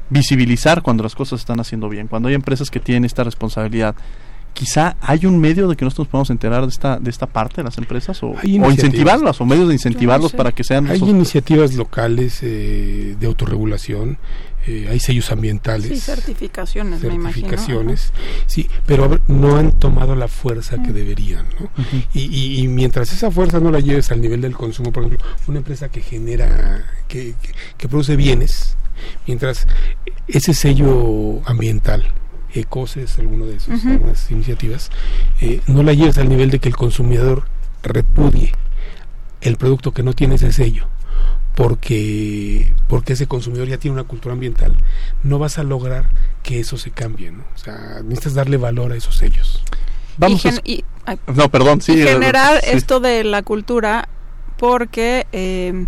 [0.09, 3.95] visibilizar cuando las cosas están haciendo bien, cuando hay empresas que tienen esta responsabilidad
[4.53, 7.63] quizá hay un medio de que nosotros podamos enterar de esta de esta parte de
[7.63, 13.15] las empresas o, incentivarlas o medios de incentivarlos para que sean hay iniciativas locales eh,
[13.19, 14.17] de autorregulación
[14.65, 15.89] eh, hay sellos ambientales.
[15.89, 18.13] Sí certificaciones certificaciones
[18.45, 21.69] sí pero no han tomado la fuerza que deberían ¿no?
[22.13, 25.57] y, y, mientras esa fuerza no la lleves al nivel del consumo por ejemplo una
[25.59, 27.35] empresa que genera que,
[27.77, 28.77] que produce bienes
[29.27, 29.67] mientras
[30.27, 32.11] ese sello ambiental
[32.53, 34.89] ECOSES, alguno de esos, algunas iniciativas,
[35.41, 37.45] eh, no la lleves al nivel de que el consumidor
[37.81, 38.53] repudie.
[39.41, 40.87] El producto que no tiene ese sello
[41.55, 44.75] porque porque ese consumidor ya tiene una cultura ambiental
[45.23, 46.09] no vas a lograr
[46.41, 47.43] que eso se cambie ¿no?
[47.53, 49.63] o sea necesitas darle valor a esos sellos.
[50.17, 50.83] Vamos y
[51.27, 54.09] no perdón sí generar esto de la cultura
[54.57, 55.85] porque eh,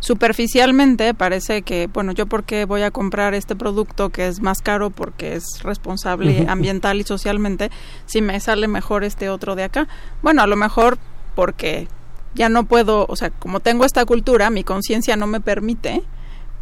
[0.00, 4.90] superficialmente parece que, bueno, yo porque voy a comprar este producto que es más caro
[4.90, 7.70] porque es responsable ambiental y socialmente,
[8.06, 9.86] si me sale mejor este otro de acá.
[10.22, 10.98] Bueno, a lo mejor
[11.34, 11.86] porque
[12.34, 16.02] ya no puedo, o sea, como tengo esta cultura, mi conciencia no me permite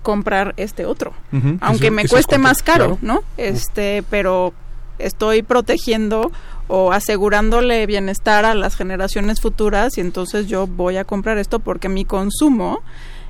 [0.03, 1.12] comprar este otro,
[1.61, 3.22] aunque me cueste más caro, ¿no?
[3.36, 4.55] Este, pero
[4.99, 6.32] estoy protegiendo
[6.66, 11.89] o asegurándole bienestar a las generaciones futuras y entonces yo voy a comprar esto porque
[11.89, 12.82] mi consumo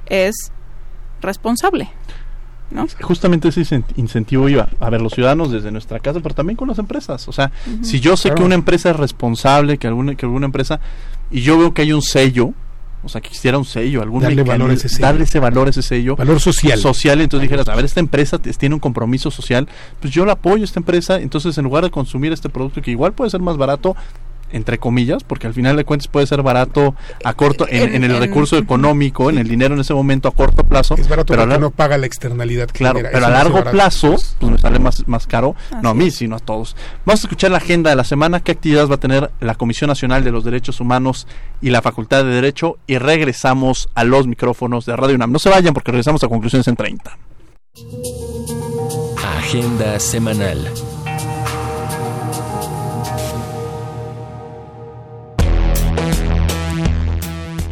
[0.09, 0.53] es
[1.21, 1.91] responsable.
[2.71, 2.87] ¿No?
[3.01, 6.79] Justamente ese incentivo iba a ver los ciudadanos desde nuestra casa, pero también con las
[6.79, 7.27] empresas.
[7.27, 7.51] O sea,
[7.81, 10.79] si yo sé que una empresa es responsable, que alguna, que alguna empresa,
[11.31, 12.53] y yo veo que hay un sello,
[13.03, 15.07] o sea, que existiera un sello, algún darle, valor ese sello.
[15.07, 16.17] darle ese valor, ese sello.
[16.17, 16.79] Valor social.
[16.79, 19.69] Social, entonces dijeras, a ver, esta empresa tiene un compromiso social,
[20.01, 23.13] pues yo la apoyo esta empresa, entonces en lugar de consumir este producto que igual
[23.13, 23.97] puede ser más barato,
[24.53, 26.95] entre comillas, porque al final de cuentas puede ser barato
[27.25, 30.95] a corto en, el recurso económico, en el dinero en ese momento a corto plazo.
[30.97, 32.69] Es barato pero porque no paga la externalidad.
[32.73, 36.37] claro, pero a largo plazo, pues me sale más, más caro, no a mí, sino
[36.37, 36.77] a todos.
[37.05, 39.89] Vamos a escuchar la agenda de la semana, qué actividades va a tener la Comisión
[39.89, 41.27] Nacional de los Derechos Humanos
[41.61, 45.33] y la Facultad de Derecho y regresamos a los micrófonos de Radio UNAM.
[45.33, 47.19] No se vayan porque regresamos a conclusiones en 30.
[49.39, 50.69] Agenda semanal.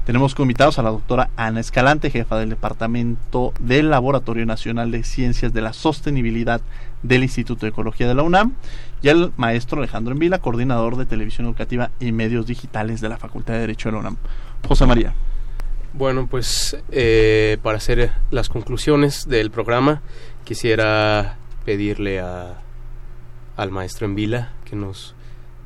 [0.05, 5.51] Tenemos invitados a la doctora Ana Escalante, jefa del Departamento del Laboratorio Nacional de Ciencias
[5.51, 6.61] de la Sostenibilidad
[7.01, 8.53] del Instituto de Ecología de la UNAM,
[9.01, 13.55] y al maestro Alejandro Envila, coordinador de Televisión Educativa y Medios Digitales de la Facultad
[13.55, 14.17] de Derecho de la UNAM.
[14.67, 15.15] José María.
[15.93, 20.03] Bueno, pues eh, para hacer las conclusiones del programa,
[20.43, 22.59] quisiera pedirle a,
[23.57, 25.15] al maestro Envila que nos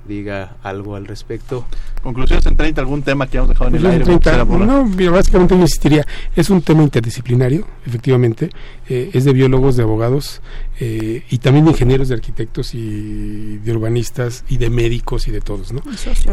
[0.10, 1.66] diga algo al respecto.
[2.04, 4.04] Conclusiones en 30, algún tema que hemos dejado en el aire.
[4.04, 6.06] 30, no, básicamente yo insistiría,
[6.36, 8.50] es un tema interdisciplinario, efectivamente,
[8.90, 10.42] eh, es de biólogos, de abogados
[10.80, 15.40] eh, y también de ingenieros, de arquitectos y de urbanistas y de médicos y de
[15.40, 15.82] todos, ¿no?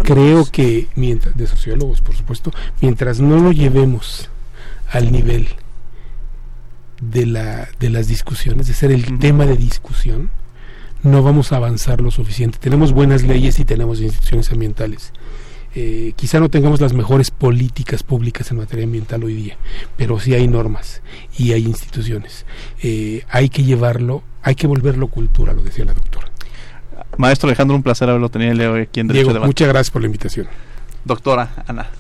[0.03, 2.51] Creo que, mientras, de sociólogos, por supuesto,
[2.81, 4.31] mientras no lo llevemos
[4.91, 5.49] al nivel
[7.01, 10.31] de, la, de las discusiones, de ser el tema de discusión,
[11.03, 12.59] no vamos a avanzar lo suficiente.
[12.59, 15.13] Tenemos buenas leyes y tenemos instituciones ambientales.
[15.75, 19.59] Eh, quizá no tengamos las mejores políticas públicas en materia ambiental hoy día,
[19.97, 21.03] pero sí hay normas
[21.37, 22.47] y hay instituciones.
[22.83, 26.29] Eh, hay que llevarlo, hay que volverlo cultura, lo decía la doctora.
[27.19, 30.07] Maestro Alejandro, un placer haberlo tenido hoy aquí en Derecho Diego, muchas gracias por la
[30.07, 30.47] invitación.
[31.05, 31.91] Doctora Ana.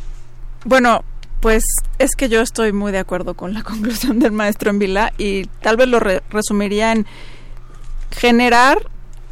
[0.64, 1.04] Bueno,
[1.40, 1.62] pues
[1.98, 5.44] es que yo estoy muy de acuerdo con la conclusión del maestro en Vila y
[5.60, 7.06] tal vez lo re resumiría en
[8.16, 8.78] generar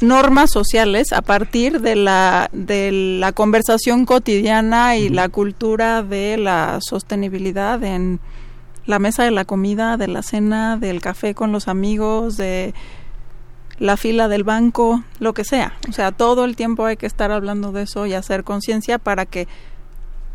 [0.01, 6.79] normas sociales a partir de la de la conversación cotidiana y la cultura de la
[6.81, 8.19] sostenibilidad en
[8.85, 12.73] la mesa de la comida, de la cena, del café con los amigos, de
[13.79, 15.73] la fila del banco, lo que sea.
[15.89, 19.25] O sea, todo el tiempo hay que estar hablando de eso y hacer conciencia para
[19.25, 19.47] que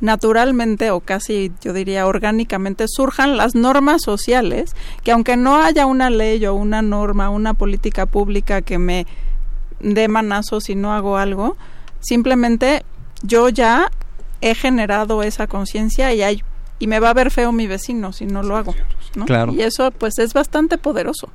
[0.01, 6.11] naturalmente o casi yo diría orgánicamente surjan las normas sociales que aunque no haya una
[6.11, 9.07] ley o una norma, una política pública que me
[9.81, 11.57] dé manazos si no hago algo,
[12.01, 12.85] simplemente
[13.23, 13.91] yo ya
[14.41, 16.43] he generado esa conciencia y hay
[16.79, 18.75] y me va a ver feo mi vecino si no lo hago,
[19.15, 19.27] ¿no?
[19.27, 19.53] Claro.
[19.53, 21.29] Y eso pues es bastante poderoso.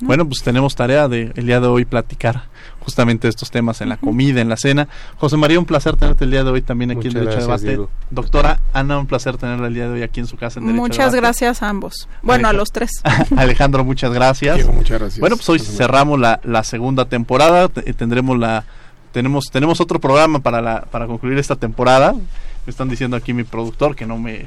[0.00, 2.44] Bueno, pues tenemos tarea de el día de hoy platicar
[2.84, 4.88] justamente estos temas en la comida, en la cena.
[5.18, 7.60] José María, un placer tenerte el día de hoy también aquí Muchas en Derecho gracias,
[7.62, 7.66] Debate.
[7.76, 7.90] Diego.
[8.10, 10.82] Doctora Ana, un placer tenerla el día de hoy aquí en su casa en Derecho
[10.82, 11.16] Muchas Debate.
[11.20, 12.08] gracias a ambos.
[12.22, 12.90] Bueno, a los tres.
[13.36, 14.56] Alejandro, muchas gracias.
[14.56, 15.20] Diego, muchas gracias.
[15.20, 17.68] Bueno, pues hoy cerramos la, la segunda temporada.
[17.68, 18.64] Te- Tendremos la
[19.12, 22.12] tenemos tenemos otro programa para la para concluir esta temporada.
[22.12, 24.46] Me están diciendo aquí mi productor que no me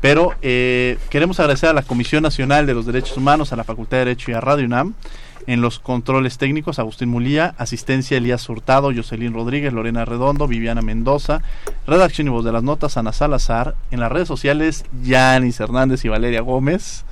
[0.00, 3.96] pero eh, queremos agradecer a la Comisión Nacional de los Derechos Humanos, a la Facultad
[3.98, 4.92] de Derecho y a Radio UNAM.
[5.46, 11.42] En los controles técnicos, Agustín Mulía, asistencia Elías Hurtado, Jocelyn Rodríguez, Lorena Redondo, Viviana Mendoza,
[11.86, 13.74] redacción y voz de las notas, Ana Salazar.
[13.90, 17.04] En las redes sociales, Yanis Hernández y Valeria Gómez.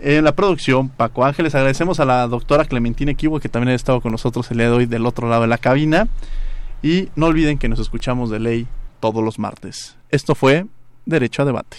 [0.00, 1.54] En la producción, Paco Ángeles.
[1.54, 4.72] Agradecemos a la doctora Clementina Equivo, que también ha estado con nosotros el día de
[4.72, 6.08] hoy del otro lado de la cabina.
[6.82, 8.66] Y no olviden que nos escuchamos de ley
[9.00, 9.96] todos los martes.
[10.10, 10.66] Esto fue
[11.06, 11.76] Derecho a Debate.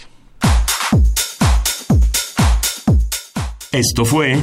[3.70, 4.42] Esto fue